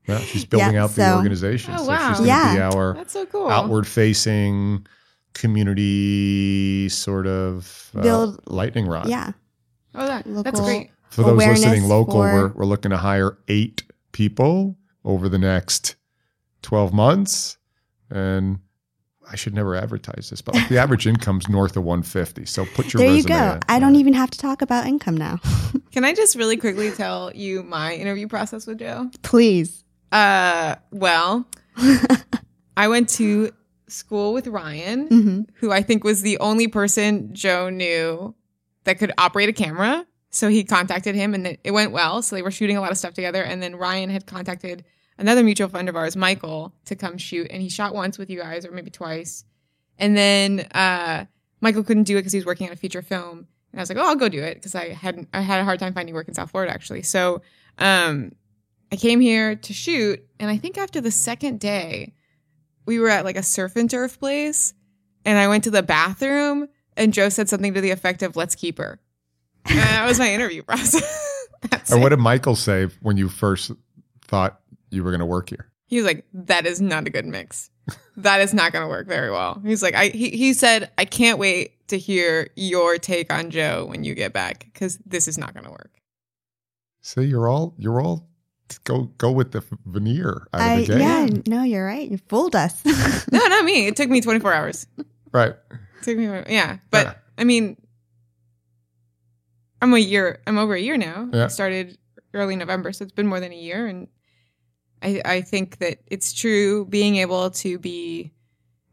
Yeah, 0.08 0.18
she's 0.20 0.44
building 0.52 0.74
Yeah, 0.74 0.84
out 0.86 0.92
the 0.96 1.14
organization. 1.16 1.76
Oh, 1.76 1.84
so 1.84 1.88
wow. 1.90 2.10
she's 2.10 2.18
going 2.18 2.26
be 2.26 2.56
Yeah. 2.58 2.72
our 2.74 2.94
That's 2.96 3.14
so 3.14 3.26
cool. 3.28 3.48
outward 3.50 3.86
facing 3.86 4.88
community 5.36 6.90
sort 6.90 7.28
of 7.28 7.92
uh, 7.96 8.02
Build- 8.02 8.42
lightning 8.48 8.88
rod. 8.88 9.08
yeah. 9.08 9.32
Oh, 9.94 10.06
that, 10.08 10.26
that's 10.44 10.60
great. 10.60 10.90
For 11.10 11.24
those 11.24 11.38
listening 11.38 11.84
local, 11.84 12.16
for- 12.16 12.20
we're, 12.34 12.48
we're 12.50 12.66
looking 12.66 12.90
to 12.92 12.98
hire 12.98 13.38
eight 13.48 13.84
people 14.12 14.76
over 15.06 15.30
the 15.30 15.38
next 15.38 15.96
12 16.64 16.92
months. 16.94 17.58
And 18.10 18.60
I 19.32 19.36
should 19.36 19.54
never 19.54 19.76
advertise 19.76 20.30
this, 20.30 20.42
but 20.42 20.56
like 20.56 20.68
the 20.70 20.78
average 20.78 21.08
income's 21.08 21.48
north 21.50 21.78
of 21.78 21.84
150. 21.84 22.46
So 22.46 22.66
put 22.76 22.94
your 22.94 23.02
there 23.02 23.14
you 23.16 23.24
go. 23.24 23.54
in. 23.54 23.60
I 23.70 23.80
don't 23.80 23.96
even 23.96 24.14
have 24.14 24.30
to 24.32 24.38
talk 24.38 24.62
about 24.62 24.86
income 24.86 25.16
now. 25.18 25.40
Can 25.92 26.04
I 26.04 26.14
just 26.14 26.36
really 26.36 26.58
quickly 26.58 26.92
tell 26.92 27.32
you 27.34 27.64
my 27.64 27.96
interview 27.96 28.28
process 28.28 28.68
with 28.68 28.80
Joe? 28.80 29.10
Please. 29.24 29.84
Uh, 30.12 30.76
well, 30.92 31.48
I 32.78 32.88
went 32.88 33.10
to 33.10 33.52
school 33.88 34.34
with 34.34 34.48
Ryan, 34.48 35.08
hmm 35.08 35.42
who 35.56 35.72
I 35.72 35.82
think 35.82 36.04
was 36.04 36.22
the 36.22 36.38
only 36.40 36.68
person 36.68 37.34
Joe 37.34 37.70
knew 37.70 38.36
that 38.84 39.00
could 39.00 39.12
operate 39.18 39.50
a 39.50 39.54
camera. 39.54 40.06
So 40.30 40.50
he 40.50 40.64
contacted 40.64 41.16
him 41.16 41.34
and 41.34 41.48
it 41.48 41.60
it 41.64 41.72
went 41.72 41.92
well. 41.92 42.22
So 42.22 42.36
they 42.36 42.42
were 42.42 42.52
shooting 42.52 42.78
a 42.78 42.82
lot 42.82 42.92
of 42.92 42.98
stuff 42.98 43.14
together. 43.14 43.44
And 43.44 43.62
then 43.62 43.76
Ryan 43.76 44.10
had 44.10 44.26
contacted 44.26 44.84
another 45.18 45.44
mutual 45.44 45.70
friend 45.70 45.88
of 45.88 45.96
ours, 45.96 46.16
Michael, 46.18 46.74
to 46.86 46.96
come 46.96 47.18
shoot. 47.18 47.48
And 47.50 47.62
he 47.62 47.70
shot 47.70 47.94
once 47.94 48.18
with 48.18 48.30
you 48.30 48.40
guys 48.40 48.66
or 48.66 48.72
maybe 48.72 48.92
twice. 48.92 49.46
And 49.98 50.18
then 50.18 50.60
uh, 50.72 51.26
Michael 51.62 51.84
couldn't 51.84 52.04
do 52.04 52.16
it 52.18 52.20
because 52.20 52.34
he 52.34 52.40
was 52.40 52.46
working 52.46 52.68
on 52.68 52.74
a 52.74 52.76
feature 52.76 53.02
film. 53.02 53.48
And 53.72 53.80
I 53.80 53.82
was 53.82 53.90
like, 53.90 53.98
oh, 53.98 54.08
I'll 54.08 54.16
go 54.16 54.30
do 54.30 54.42
it 54.44 54.56
because 54.56 54.76
I 54.76 54.90
hadn't, 54.90 55.30
I 55.34 55.42
had 55.42 55.62
a 55.62 55.64
hard 55.64 55.80
time 55.80 55.94
finding 55.94 56.16
work 56.16 56.28
in 56.28 56.34
South 56.34 56.52
Florida 56.52 56.74
actually. 56.74 57.04
So 57.04 57.42
um, 57.78 58.34
I 58.92 58.98
came 58.98 59.20
here 59.22 59.56
to 59.56 59.74
shoot. 59.74 60.26
And 60.40 60.50
I 60.50 60.58
think 60.58 60.78
after 60.78 61.00
the 61.00 61.12
second 61.12 61.60
day, 61.60 62.14
we 62.86 63.00
were 63.00 63.10
at 63.10 63.26
like 63.26 63.38
a 63.38 63.44
surf 63.44 63.76
and 63.76 63.90
turf 63.90 64.20
place. 64.20 64.74
And 65.24 65.38
I 65.38 65.48
went 65.48 65.64
to 65.64 65.72
the 65.72 65.84
bathroom 65.84 66.68
and 66.96 67.14
Joe 67.14 67.30
said 67.30 67.50
something 67.50 67.74
to 67.74 67.82
the 67.82 67.92
effect 67.92 68.22
of, 68.24 68.36
let's 68.36 68.56
keep 68.56 68.78
her. 68.78 69.00
And 69.66 69.80
that 69.80 70.08
was 70.08 70.20
my 70.20 70.32
interview 70.32 70.64
process. 70.68 71.32
And 71.90 72.02
what 72.02 72.10
did 72.10 72.20
Michael 72.20 72.56
say 72.56 72.86
when 73.02 73.18
you 73.18 73.28
first 73.28 73.72
thought 74.22 74.60
you 74.92 75.04
were 75.04 75.10
going 75.10 75.20
to 75.20 75.26
work 75.26 75.50
here? 75.50 75.72
He 75.88 75.98
was 75.98 76.06
like, 76.06 76.26
"That 76.34 76.66
is 76.68 76.80
not 76.80 77.08
a 77.08 77.10
good 77.10 77.26
mix. 77.26 77.72
That 78.18 78.42
is 78.42 78.54
not 78.54 78.72
going 78.72 78.84
to 78.84 78.90
work 78.90 79.08
very 79.08 79.32
well." 79.32 79.62
He's 79.66 79.82
like, 79.82 79.96
"I." 79.96 80.08
He, 80.08 80.30
he 80.32 80.54
said, 80.54 80.92
"I 80.98 81.06
can't 81.06 81.40
wait 81.40 81.88
to 81.88 81.98
hear 81.98 82.50
your 82.56 82.98
take 82.98 83.34
on 83.34 83.50
Joe 83.50 83.86
when 83.86 84.04
you 84.04 84.14
get 84.14 84.34
back 84.34 84.68
because 84.74 85.00
this 85.06 85.28
is 85.28 85.38
not 85.38 85.54
going 85.54 85.66
to 85.66 85.72
work." 85.72 85.92
See, 87.02 87.24
you're 87.24 87.48
all 87.48 87.74
you're 87.78 88.02
all 88.02 88.28
go 88.84 89.04
go 89.18 89.32
with 89.32 89.52
the 89.52 89.64
veneer 89.86 90.48
I, 90.54 90.84
the 90.86 91.00
yeah, 91.00 91.28
no, 91.48 91.64
you're 91.64 91.86
right. 91.86 92.10
You 92.10 92.18
fooled 92.30 92.56
us. 92.56 92.82
No, 93.32 93.40
not 93.48 93.66
me. 93.66 93.88
It 93.88 93.96
took 93.96 94.10
me 94.10 94.22
24 94.22 94.54
hours. 94.54 94.88
It 94.98 95.06
Right. 95.32 95.54
took 96.04 96.18
me, 96.18 96.26
yeah. 96.50 96.78
But 96.92 97.06
Yeah. 97.08 97.14
I 97.38 97.44
mean, 97.44 97.78
I'm 99.82 99.94
a 99.94 100.00
year. 100.00 100.40
I'm 100.48 100.58
over 100.58 100.74
a 100.74 100.80
year 100.80 100.98
now. 100.98 101.30
Yeah. 101.34 101.46
I 101.46 101.48
started 101.48 101.98
early 102.34 102.56
November, 102.56 102.92
so 102.94 103.04
it's 103.04 103.12
been 103.14 103.28
more 103.28 103.40
than 103.40 103.52
a 103.52 103.58
year, 103.58 103.86
and 103.88 104.08
I 105.02 105.22
I 105.26 105.42
think 105.42 105.78
that 105.80 106.00
it's 106.08 106.34
true. 106.34 106.86
Being 106.86 107.18
able 107.18 107.50
to 107.52 107.78
be 107.80 108.32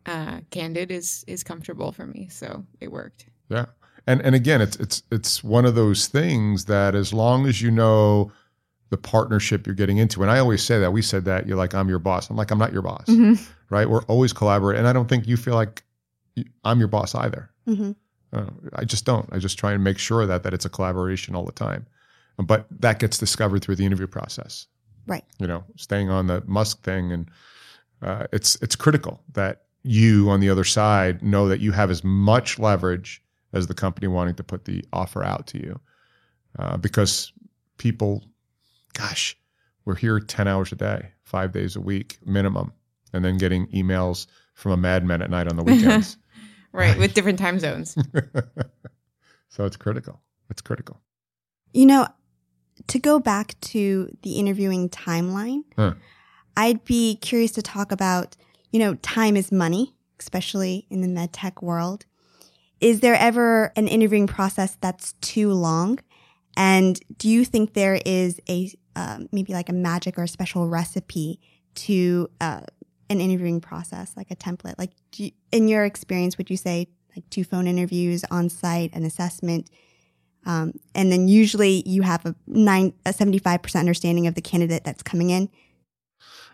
uh, 0.06 0.40
candid 0.50 0.90
is 0.90 1.24
is 1.26 1.42
comfortable 1.44 1.92
for 1.92 2.06
me, 2.06 2.28
so 2.28 2.64
it 2.80 2.90
worked. 2.90 3.26
Yeah. 3.48 3.66
And 4.06 4.20
and 4.22 4.34
again, 4.34 4.60
it's 4.60 4.76
it's 4.76 5.02
it's 5.12 5.44
one 5.44 5.64
of 5.64 5.74
those 5.76 6.08
things 6.08 6.64
that 6.64 6.94
as 6.94 7.12
long 7.12 7.46
as 7.46 7.62
you 7.62 7.70
know 7.70 8.32
the 8.92 8.96
partnership 8.98 9.66
you're 9.66 9.74
getting 9.74 9.96
into, 9.96 10.20
and 10.22 10.30
I 10.30 10.38
always 10.38 10.62
say 10.62 10.78
that 10.78 10.92
we 10.92 11.00
said 11.02 11.24
that 11.24 11.46
you're 11.46 11.56
like 11.56 11.74
I'm 11.74 11.88
your 11.88 11.98
boss. 11.98 12.28
I'm 12.30 12.36
like 12.36 12.50
I'm 12.52 12.58
not 12.58 12.72
your 12.74 12.82
boss, 12.82 13.06
Mhm. 13.08 13.40
right? 13.70 13.88
We're 13.88 14.02
always 14.04 14.32
collaborating, 14.34 14.80
and 14.80 14.86
I 14.88 14.92
don't 14.92 15.08
think 15.08 15.26
you 15.26 15.36
feel 15.38 15.54
like 15.54 15.82
I'm 16.64 16.78
your 16.78 16.88
boss 16.88 17.14
either. 17.14 17.50
hmm 17.66 17.92
Uh, 18.34 18.46
I 18.74 18.84
just 18.84 19.04
don't. 19.04 19.28
I 19.32 19.38
just 19.38 19.58
try 19.58 19.72
and 19.72 19.82
make 19.84 19.98
sure 19.98 20.24
that 20.26 20.42
that 20.42 20.54
it's 20.54 20.64
a 20.64 20.70
collaboration 20.70 21.34
all 21.34 21.44
the 21.44 21.52
time. 21.52 21.86
But 22.38 22.66
that 22.80 22.98
gets 22.98 23.18
discovered 23.18 23.60
through 23.62 23.76
the 23.76 23.84
interview 23.84 24.06
process. 24.06 24.66
Right. 25.06 25.24
You 25.38 25.46
know, 25.46 25.64
staying 25.76 26.08
on 26.10 26.26
the 26.28 26.42
Musk 26.46 26.82
thing, 26.82 27.12
and 27.12 27.30
uh, 28.02 28.26
it's 28.32 28.56
it's 28.62 28.76
critical 28.76 29.22
that 29.34 29.62
you 29.82 30.28
on 30.30 30.40
the 30.40 30.48
other 30.50 30.64
side 30.64 31.22
know 31.22 31.48
that 31.48 31.60
you 31.60 31.72
have 31.72 31.90
as 31.90 32.02
much 32.04 32.58
leverage 32.58 33.22
as 33.52 33.66
the 33.66 33.74
company 33.74 34.06
wanting 34.06 34.34
to 34.36 34.42
put 34.44 34.64
the 34.64 34.84
offer 34.92 35.22
out 35.24 35.46
to 35.48 35.58
you, 35.58 35.80
uh, 36.58 36.76
because 36.78 37.32
people, 37.78 38.22
gosh, 38.92 39.36
we're 39.84 39.94
here 39.96 40.20
ten 40.20 40.48
hours 40.48 40.72
a 40.72 40.76
day, 40.76 41.08
five 41.24 41.52
days 41.52 41.76
a 41.76 41.80
week 41.80 42.18
minimum, 42.24 42.72
and 43.12 43.24
then 43.24 43.38
getting 43.38 43.66
emails 43.68 44.26
from 44.54 44.72
a 44.72 44.76
madman 44.76 45.22
at 45.22 45.30
night 45.30 45.48
on 45.48 45.56
the 45.56 45.62
weekends. 45.62 46.16
Right, 46.74 46.96
with 46.96 47.12
different 47.12 47.38
time 47.38 47.58
zones. 47.58 47.94
so 49.50 49.66
it's 49.66 49.76
critical. 49.76 50.22
It's 50.48 50.62
critical. 50.62 51.02
You 51.74 51.84
know, 51.84 52.06
to 52.86 52.98
go 52.98 53.18
back 53.18 53.60
to 53.60 54.08
the 54.22 54.38
interviewing 54.38 54.88
timeline, 54.88 55.64
Huh. 55.76 55.92
I'd 56.56 56.82
be 56.84 57.16
curious 57.16 57.52
to 57.52 57.62
talk 57.62 57.92
about, 57.92 58.36
you 58.70 58.78
know, 58.78 58.94
time 58.96 59.36
is 59.36 59.52
money, 59.52 59.94
especially 60.18 60.86
in 60.88 61.02
the 61.02 61.08
med 61.08 61.34
tech 61.34 61.60
world. 61.60 62.06
Is 62.80 63.00
there 63.00 63.16
ever 63.16 63.72
an 63.76 63.86
interviewing 63.86 64.26
process 64.26 64.76
that's 64.80 65.12
too 65.20 65.52
long? 65.52 65.98
And 66.56 66.98
do 67.18 67.28
you 67.28 67.44
think 67.44 67.74
there 67.74 68.00
is 68.04 68.40
a 68.48 68.70
um, 68.96 69.28
maybe 69.32 69.52
like 69.52 69.68
a 69.68 69.72
magic 69.72 70.18
or 70.18 70.24
a 70.24 70.28
special 70.28 70.68
recipe 70.68 71.40
to 71.74 72.28
uh, 72.40 72.60
an 73.10 73.20
interviewing 73.20 73.60
process, 73.60 74.12
like 74.16 74.30
a 74.30 74.36
template? 74.36 74.74
Like, 74.78 74.90
do 75.10 75.24
you, 75.24 75.30
in 75.50 75.68
your 75.68 75.84
experience, 75.84 76.38
would 76.38 76.50
you 76.50 76.56
say 76.56 76.88
like 77.16 77.28
two 77.30 77.44
phone 77.44 77.66
interviews 77.66 78.24
on 78.30 78.48
site, 78.48 78.94
an 78.94 79.04
assessment, 79.04 79.70
um, 80.44 80.72
and 80.94 81.12
then 81.12 81.28
usually 81.28 81.82
you 81.86 82.02
have 82.02 82.24
a 82.26 82.34
nine, 82.46 82.92
a 83.06 83.12
seventy-five 83.12 83.62
percent 83.62 83.80
understanding 83.80 84.26
of 84.26 84.34
the 84.34 84.42
candidate 84.42 84.82
that's 84.84 85.02
coming 85.02 85.30
in? 85.30 85.48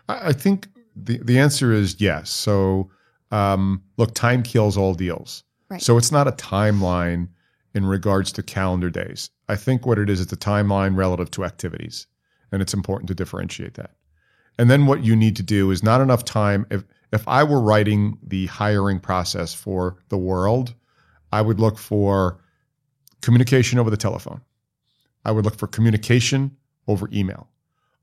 I, 0.07 0.33
think 0.33 0.67
the, 0.95 1.19
the 1.19 1.39
answer 1.39 1.71
is 1.71 1.99
yes. 1.99 2.29
So, 2.29 2.89
um, 3.31 3.83
look, 3.97 4.13
time 4.13 4.43
kills 4.43 4.77
all 4.77 4.93
deals. 4.93 5.43
Right. 5.69 5.81
So 5.81 5.97
it's 5.97 6.11
not 6.11 6.27
a 6.27 6.31
timeline 6.31 7.29
in 7.73 7.85
regards 7.85 8.31
to 8.33 8.43
calendar 8.43 8.89
days. 8.89 9.29
I 9.47 9.55
think 9.55 9.85
what 9.85 9.99
it 9.99 10.09
is, 10.09 10.19
it's 10.19 10.33
a 10.33 10.37
timeline 10.37 10.95
relative 10.95 11.29
to 11.31 11.45
activities. 11.45 12.07
And 12.51 12.61
it's 12.61 12.73
important 12.73 13.07
to 13.09 13.15
differentiate 13.15 13.75
that. 13.75 13.91
And 14.57 14.69
then 14.69 14.85
what 14.85 15.03
you 15.03 15.15
need 15.15 15.35
to 15.37 15.43
do 15.43 15.71
is 15.71 15.83
not 15.83 16.01
enough 16.01 16.25
time. 16.25 16.65
If, 16.69 16.83
if 17.13 17.27
I 17.27 17.43
were 17.43 17.61
writing 17.61 18.17
the 18.21 18.47
hiring 18.47 18.99
process 18.99 19.53
for 19.53 19.97
the 20.09 20.17
world, 20.17 20.73
I 21.31 21.41
would 21.41 21.59
look 21.59 21.77
for 21.77 22.39
communication 23.21 23.79
over 23.79 23.89
the 23.89 23.97
telephone. 23.97 24.41
I 25.25 25.31
would 25.31 25.45
look 25.45 25.57
for 25.57 25.67
communication 25.67 26.55
over 26.87 27.09
email. 27.13 27.47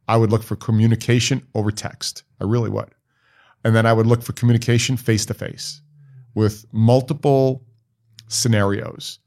I 0.08 0.16
would 0.16 0.30
look 0.30 0.42
for 0.42 0.56
communication 0.56 1.46
over 1.54 1.70
text. 1.70 2.22
I 2.40 2.44
really 2.44 2.70
would. 2.70 2.94
And 3.64 3.74
then 3.74 3.86
I 3.86 3.92
would 3.92 4.06
look 4.06 4.22
for 4.22 4.32
communication 4.32 4.96
face 4.96 5.26
to 5.26 5.34
face 5.34 5.80
with 6.34 6.64
multiple 6.72 7.64
scenarios. 8.28 9.18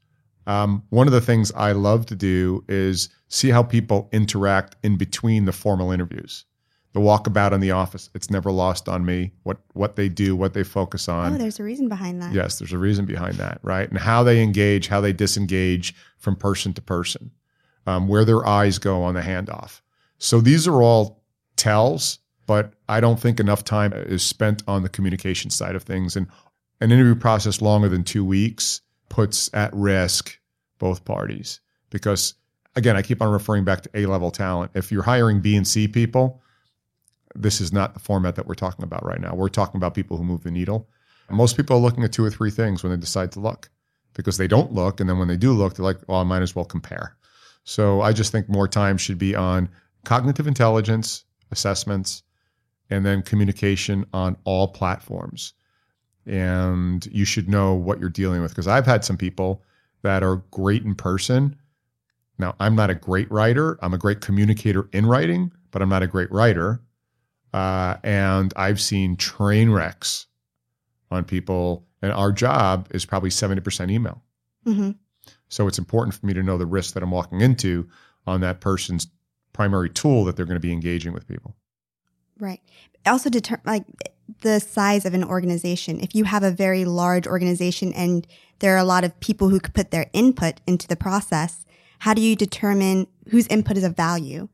Um, 0.46 0.82
one 0.90 1.06
of 1.06 1.12
the 1.12 1.20
things 1.20 1.52
I 1.52 1.72
love 1.72 2.06
to 2.06 2.16
do 2.16 2.64
is 2.68 3.10
see 3.30 3.48
how 3.48 3.62
people 3.62 4.08
interact 4.12 4.76
in 4.82 4.96
between 4.96 5.46
the 5.46 5.52
formal 5.52 5.92
interviews. 5.92 6.44
The 6.92 7.00
walkabout 7.00 7.52
in 7.52 7.60
the 7.60 7.70
office, 7.70 8.10
it's 8.14 8.30
never 8.30 8.50
lost 8.50 8.88
on 8.88 9.06
me 9.06 9.30
what, 9.44 9.58
what 9.74 9.94
they 9.94 10.08
do, 10.08 10.34
what 10.34 10.52
they 10.52 10.64
focus 10.64 11.08
on. 11.08 11.34
Oh, 11.34 11.38
there's 11.38 11.60
a 11.60 11.62
reason 11.62 11.88
behind 11.88 12.20
that. 12.20 12.34
Yes, 12.34 12.58
there's 12.58 12.72
a 12.72 12.78
reason 12.78 13.06
behind 13.06 13.36
that, 13.36 13.60
right? 13.62 13.88
And 13.88 13.98
how 13.98 14.24
they 14.24 14.42
engage, 14.42 14.88
how 14.88 15.00
they 15.00 15.12
disengage 15.12 15.94
from 16.18 16.34
person 16.34 16.72
to 16.72 16.82
person, 16.82 17.30
um, 17.86 18.08
where 18.08 18.24
their 18.24 18.44
eyes 18.44 18.78
go 18.78 19.04
on 19.04 19.14
the 19.14 19.20
handoff. 19.20 19.80
So 20.18 20.40
these 20.40 20.66
are 20.66 20.82
all 20.82 21.22
tells, 21.54 22.18
but 22.46 22.74
I 22.88 22.98
don't 22.98 23.20
think 23.20 23.38
enough 23.38 23.62
time 23.62 23.92
is 23.92 24.24
spent 24.24 24.64
on 24.66 24.82
the 24.82 24.88
communication 24.88 25.50
side 25.50 25.76
of 25.76 25.84
things. 25.84 26.16
And 26.16 26.26
an 26.80 26.90
interview 26.90 27.14
process 27.14 27.62
longer 27.62 27.88
than 27.88 28.02
two 28.02 28.24
weeks 28.24 28.80
puts 29.08 29.48
at 29.54 29.72
risk 29.72 30.40
both 30.80 31.04
parties 31.04 31.60
because, 31.90 32.34
again, 32.76 32.96
I 32.96 33.02
keep 33.02 33.22
on 33.22 33.30
referring 33.30 33.64
back 33.64 33.82
to 33.82 33.90
A 33.94 34.06
level 34.06 34.30
talent. 34.30 34.72
If 34.74 34.92
you're 34.92 35.02
hiring 35.02 35.40
B 35.40 35.56
and 35.56 35.66
C 35.66 35.88
people, 35.88 36.42
this 37.34 37.60
is 37.60 37.72
not 37.72 37.94
the 37.94 38.00
format 38.00 38.34
that 38.36 38.46
we're 38.46 38.54
talking 38.54 38.84
about 38.84 39.04
right 39.04 39.20
now. 39.20 39.34
We're 39.34 39.48
talking 39.48 39.78
about 39.78 39.94
people 39.94 40.16
who 40.16 40.24
move 40.24 40.42
the 40.42 40.50
needle. 40.50 40.88
Most 41.30 41.56
people 41.56 41.76
are 41.76 41.80
looking 41.80 42.02
at 42.02 42.12
two 42.12 42.24
or 42.24 42.30
three 42.30 42.50
things 42.50 42.82
when 42.82 42.90
they 42.90 42.98
decide 42.98 43.30
to 43.32 43.40
look 43.40 43.70
because 44.14 44.36
they 44.36 44.48
don't 44.48 44.72
look. 44.72 44.98
And 44.98 45.08
then 45.08 45.18
when 45.18 45.28
they 45.28 45.36
do 45.36 45.52
look, 45.52 45.74
they're 45.74 45.84
like, 45.84 45.98
well, 46.08 46.18
I 46.18 46.24
might 46.24 46.42
as 46.42 46.56
well 46.56 46.64
compare. 46.64 47.16
So 47.62 48.00
I 48.00 48.12
just 48.12 48.32
think 48.32 48.48
more 48.48 48.66
time 48.66 48.98
should 48.98 49.18
be 49.18 49.36
on 49.36 49.68
cognitive 50.04 50.48
intelligence 50.48 51.24
assessments 51.52 52.24
and 52.88 53.06
then 53.06 53.22
communication 53.22 54.04
on 54.12 54.36
all 54.44 54.68
platforms. 54.68 55.54
And 56.26 57.06
you 57.06 57.24
should 57.24 57.48
know 57.48 57.74
what 57.74 58.00
you're 58.00 58.08
dealing 58.08 58.42
with 58.42 58.50
because 58.50 58.66
I've 58.66 58.86
had 58.86 59.04
some 59.04 59.16
people 59.16 59.62
that 60.02 60.22
are 60.22 60.36
great 60.50 60.82
in 60.82 60.94
person. 60.94 61.56
Now, 62.40 62.56
I'm 62.58 62.74
not 62.74 62.90
a 62.90 62.94
great 62.94 63.30
writer, 63.30 63.78
I'm 63.82 63.94
a 63.94 63.98
great 63.98 64.20
communicator 64.20 64.88
in 64.92 65.06
writing, 65.06 65.52
but 65.70 65.82
I'm 65.82 65.88
not 65.88 66.02
a 66.02 66.06
great 66.06 66.32
writer. 66.32 66.80
Uh, 67.52 67.96
and 68.02 68.52
I've 68.56 68.80
seen 68.80 69.16
train 69.16 69.70
wrecks 69.70 70.26
on 71.10 71.24
people, 71.24 71.86
and 72.00 72.12
our 72.12 72.32
job 72.32 72.88
is 72.92 73.04
probably 73.04 73.30
70% 73.30 73.90
email. 73.90 74.22
hmm 74.64 74.92
So 75.48 75.68
it's 75.68 75.78
important 75.78 76.14
for 76.14 76.24
me 76.26 76.32
to 76.32 76.42
know 76.42 76.56
the 76.56 76.66
risk 76.66 76.94
that 76.94 77.02
I'm 77.02 77.10
walking 77.10 77.40
into 77.40 77.88
on 78.26 78.40
that 78.40 78.60
person's 78.60 79.08
primary 79.52 79.90
tool 79.90 80.24
that 80.24 80.36
they're 80.36 80.46
going 80.46 80.56
to 80.56 80.60
be 80.60 80.72
engaging 80.72 81.12
with 81.12 81.26
people. 81.26 81.56
Right. 82.38 82.60
Also, 83.04 83.28
deter- 83.28 83.60
like 83.66 83.84
the 84.42 84.60
size 84.60 85.04
of 85.04 85.12
an 85.12 85.24
organization. 85.24 86.00
If 86.00 86.14
you 86.14 86.24
have 86.24 86.42
a 86.42 86.50
very 86.50 86.84
large 86.84 87.26
organization 87.26 87.92
and 87.92 88.26
there 88.60 88.74
are 88.74 88.78
a 88.78 88.84
lot 88.84 89.04
of 89.04 89.18
people 89.20 89.48
who 89.48 89.60
could 89.60 89.74
put 89.74 89.90
their 89.90 90.06
input 90.12 90.60
into 90.66 90.86
the 90.86 90.96
process, 90.96 91.64
how 92.00 92.12
do 92.12 92.20
you 92.20 92.34
determine 92.34 93.06
whose 93.28 93.46
input 93.46 93.76
is 93.76 93.84
of 93.84 93.96
value 93.96 94.48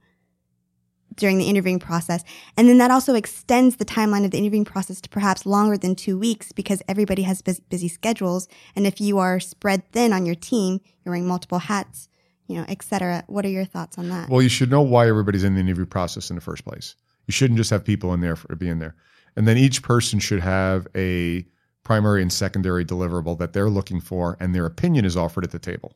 during 1.15 1.39
the 1.39 1.49
interviewing 1.49 1.79
process? 1.79 2.23
And 2.57 2.69
then 2.69 2.79
that 2.79 2.91
also 2.91 3.15
extends 3.15 3.77
the 3.77 3.85
timeline 3.85 4.25
of 4.25 4.33
the 4.33 4.39
interviewing 4.39 4.65
process 4.65 5.01
to 5.01 5.09
perhaps 5.09 5.47
longer 5.47 5.79
than 5.79 5.95
two 5.95 6.19
weeks 6.19 6.53
because 6.53 6.83
everybody 6.87 7.23
has 7.23 7.41
busy, 7.43 7.89
schedules. 7.89 8.49
And 8.75 8.87
if 8.87 9.01
you 9.01 9.19
are 9.19 9.41
spread 9.41 9.91
thin 9.93 10.13
on 10.13 10.27
your 10.27 10.35
team, 10.35 10.81
you're 11.05 11.13
wearing 11.13 11.27
multiple 11.27 11.61
hats, 11.61 12.09
you 12.49 12.57
know, 12.57 12.67
et 12.69 12.83
cetera. 12.83 13.25
What 13.29 13.45
are 13.47 13.51
your 13.51 13.65
thoughts 13.65 13.97
on 13.97 14.09
that? 14.11 14.29
Well, 14.29 14.43
you 14.43 14.49
should 14.51 14.71
know 14.71 14.83
why 14.83 15.09
everybody's 15.09 15.45
in 15.45 15.55
the 15.55 15.61
interview 15.61 15.87
process 15.87 16.31
in 16.31 16.37
the 16.37 16.43
first 16.43 16.65
place. 16.65 16.95
You 17.27 17.33
shouldn't 17.33 17.59
just 17.59 17.71
have 17.71 17.85
people 17.85 18.13
in 18.13 18.21
there 18.21 18.37
for 18.37 18.55
being 18.55 18.79
there. 18.79 18.95
And 19.37 19.49
then 19.49 19.57
each 19.57 19.83
person 19.83 20.19
should 20.19 20.41
have 20.41 20.87
a 20.95 21.47
primary 21.83 22.23
and 22.23 22.33
secondary 22.33 22.85
deliverable 22.85 23.39
that 23.39 23.53
they're 23.53 23.71
looking 23.71 24.01
for, 24.01 24.37
and 24.41 24.55
their 24.55 24.67
opinion 24.67 25.05
is 25.05 25.17
offered 25.17 25.45
at 25.45 25.53
the 25.53 25.59
table. 25.59 25.95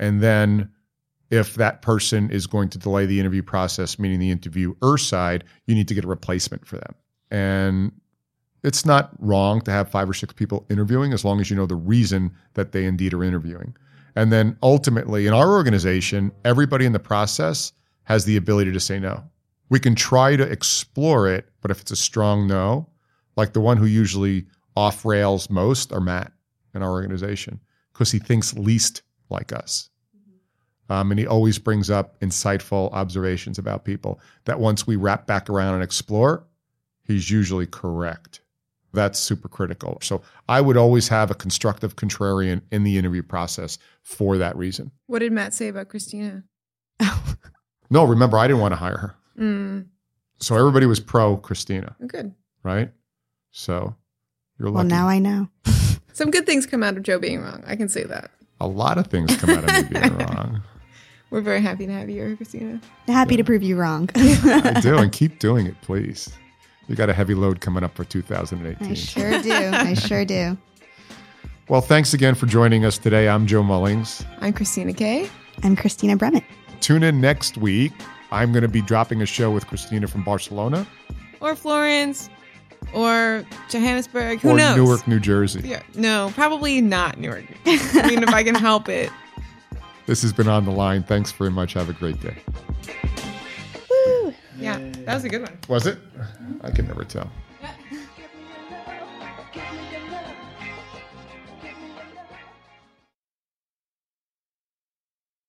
And 0.00 0.20
then 0.20 0.70
if 1.30 1.54
that 1.54 1.82
person 1.82 2.30
is 2.30 2.48
going 2.48 2.70
to 2.70 2.78
delay 2.78 3.06
the 3.06 3.20
interview 3.20 3.42
process, 3.42 3.98
meaning 3.98 4.18
the 4.18 4.30
interviewer 4.30 4.98
side, 4.98 5.44
you 5.66 5.76
need 5.76 5.86
to 5.88 5.94
get 5.94 6.04
a 6.04 6.08
replacement 6.08 6.66
for 6.66 6.76
them. 6.76 6.94
And 7.30 7.92
it's 8.64 8.84
not 8.84 9.12
wrong 9.20 9.60
to 9.62 9.70
have 9.70 9.90
five 9.90 10.10
or 10.10 10.14
six 10.14 10.32
people 10.32 10.66
interviewing 10.68 11.12
as 11.12 11.24
long 11.24 11.40
as 11.40 11.50
you 11.50 11.56
know 11.56 11.66
the 11.66 11.76
reason 11.76 12.32
that 12.54 12.72
they 12.72 12.84
indeed 12.84 13.14
are 13.14 13.22
interviewing. 13.22 13.76
And 14.16 14.32
then 14.32 14.56
ultimately, 14.62 15.26
in 15.28 15.32
our 15.32 15.52
organization, 15.52 16.32
everybody 16.44 16.84
in 16.84 16.92
the 16.92 16.98
process 16.98 17.72
has 18.04 18.24
the 18.24 18.36
ability 18.36 18.72
to 18.72 18.80
say 18.80 18.98
no. 18.98 19.22
We 19.68 19.78
can 19.78 19.94
try 19.94 20.34
to 20.34 20.42
explore 20.42 21.28
it, 21.28 21.48
but 21.60 21.70
if 21.70 21.80
it's 21.80 21.92
a 21.92 21.96
strong 21.96 22.48
no, 22.48 22.88
like 23.36 23.52
the 23.52 23.60
one 23.60 23.76
who 23.76 23.86
usually 23.86 24.46
off 24.76 25.04
rails 25.04 25.48
most 25.48 25.92
are 25.92 26.00
Matt 26.00 26.32
in 26.74 26.82
our 26.82 26.90
organization 26.90 27.60
because 27.92 28.10
he 28.10 28.18
thinks 28.18 28.54
least 28.54 29.02
like 29.28 29.52
us. 29.52 29.89
Um, 30.90 31.10
and 31.12 31.18
he 31.20 31.26
always 31.26 31.58
brings 31.58 31.88
up 31.88 32.18
insightful 32.20 32.92
observations 32.92 33.58
about 33.58 33.84
people 33.84 34.20
that 34.44 34.60
once 34.60 34.86
we 34.86 34.96
wrap 34.96 35.26
back 35.26 35.48
around 35.48 35.74
and 35.74 35.82
explore, 35.82 36.44
he's 37.04 37.30
usually 37.30 37.66
correct. 37.66 38.40
That's 38.92 39.18
super 39.18 39.46
critical. 39.48 39.98
So 40.02 40.20
I 40.48 40.60
would 40.60 40.76
always 40.76 41.06
have 41.08 41.30
a 41.30 41.34
constructive 41.34 41.94
contrarian 41.94 42.60
in 42.72 42.82
the 42.82 42.98
interview 42.98 43.22
process 43.22 43.78
for 44.02 44.36
that 44.38 44.56
reason. 44.56 44.90
What 45.06 45.20
did 45.20 45.30
Matt 45.30 45.54
say 45.54 45.68
about 45.68 45.88
Christina? 45.88 46.42
No, 47.92 48.04
remember, 48.04 48.38
I 48.38 48.46
didn't 48.46 48.60
want 48.60 48.70
to 48.72 48.76
hire 48.76 48.96
her. 48.98 49.16
Mm, 49.36 49.86
So 50.38 50.56
everybody 50.56 50.86
was 50.86 51.00
pro 51.00 51.36
Christina, 51.36 51.96
good. 52.06 52.32
right? 52.62 52.92
So 53.50 53.96
you're 54.60 54.68
lucky. 54.70 54.86
well, 54.88 54.96
now 54.96 55.08
I 55.08 55.18
know. 55.18 55.48
Some 56.12 56.30
good 56.30 56.46
things 56.46 56.66
come 56.66 56.84
out 56.84 56.96
of 56.96 57.02
Joe 57.02 57.18
being 57.18 57.40
wrong. 57.42 57.64
I 57.66 57.74
can 57.74 57.88
say 57.88 58.04
that. 58.04 58.30
a 58.60 58.68
lot 58.68 58.96
of 58.98 59.08
things 59.08 59.34
come 59.38 59.50
out 59.50 59.64
of 59.68 59.90
me 59.90 59.98
being 60.00 60.16
wrong. 60.18 60.62
We're 61.30 61.40
very 61.40 61.60
happy 61.60 61.86
to 61.86 61.92
have 61.92 62.10
you 62.10 62.16
here, 62.16 62.36
Christina. 62.36 62.80
Happy 63.06 63.36
to 63.36 63.44
prove 63.44 63.62
you 63.62 63.76
wrong. 63.76 64.10
I 64.16 64.80
do, 64.82 64.98
and 64.98 65.12
keep 65.12 65.38
doing 65.38 65.66
it, 65.66 65.80
please. 65.80 66.28
You 66.88 66.96
got 66.96 67.08
a 67.08 67.12
heavy 67.14 67.34
load 67.34 67.60
coming 67.60 67.84
up 67.84 67.94
for 67.94 68.04
2018. 68.04 68.88
I 68.90 68.94
sure 68.94 69.40
do. 69.40 69.52
I 69.52 69.94
sure 69.94 70.24
do. 70.24 70.58
Well, 71.68 71.80
thanks 71.80 72.14
again 72.14 72.34
for 72.34 72.46
joining 72.46 72.84
us 72.84 72.98
today. 72.98 73.28
I'm 73.28 73.46
Joe 73.46 73.62
Mullings. 73.62 74.24
I'm 74.40 74.52
Christina 74.52 74.92
Kay. 74.92 75.30
I'm 75.62 75.76
Christina 75.76 76.16
Brummett. 76.16 76.42
Tune 76.80 77.04
in 77.04 77.20
next 77.20 77.56
week. 77.56 77.92
I'm 78.32 78.50
going 78.50 78.62
to 78.62 78.68
be 78.68 78.82
dropping 78.82 79.22
a 79.22 79.26
show 79.26 79.52
with 79.52 79.68
Christina 79.68 80.08
from 80.08 80.24
Barcelona 80.24 80.84
Or 81.40 81.54
Florence. 81.54 82.28
Or 82.92 83.44
Johannesburg. 83.68 84.40
Who 84.40 84.50
or 84.50 84.56
knows? 84.56 84.76
Newark, 84.76 85.06
New 85.06 85.20
Jersey. 85.20 85.60
Yeah, 85.64 85.82
no, 85.94 86.32
probably 86.34 86.80
not 86.80 87.18
Newark. 87.18 87.44
I 87.66 88.08
mean, 88.08 88.22
if 88.24 88.30
I 88.30 88.42
can 88.42 88.54
help 88.56 88.88
it. 88.88 89.10
This 90.10 90.22
has 90.22 90.32
been 90.32 90.48
On 90.48 90.64
the 90.64 90.72
Line. 90.72 91.04
Thanks 91.04 91.30
very 91.30 91.52
much. 91.52 91.74
Have 91.74 91.88
a 91.88 91.92
great 91.92 92.20
day. 92.20 92.34
Yeah, 94.58 94.76
that 95.04 95.14
was 95.14 95.22
a 95.22 95.28
good 95.28 95.42
one. 95.42 95.56
Was 95.68 95.86
it? 95.86 95.98
I 96.62 96.72
can 96.72 96.88
never 96.88 97.04
tell. 97.04 97.30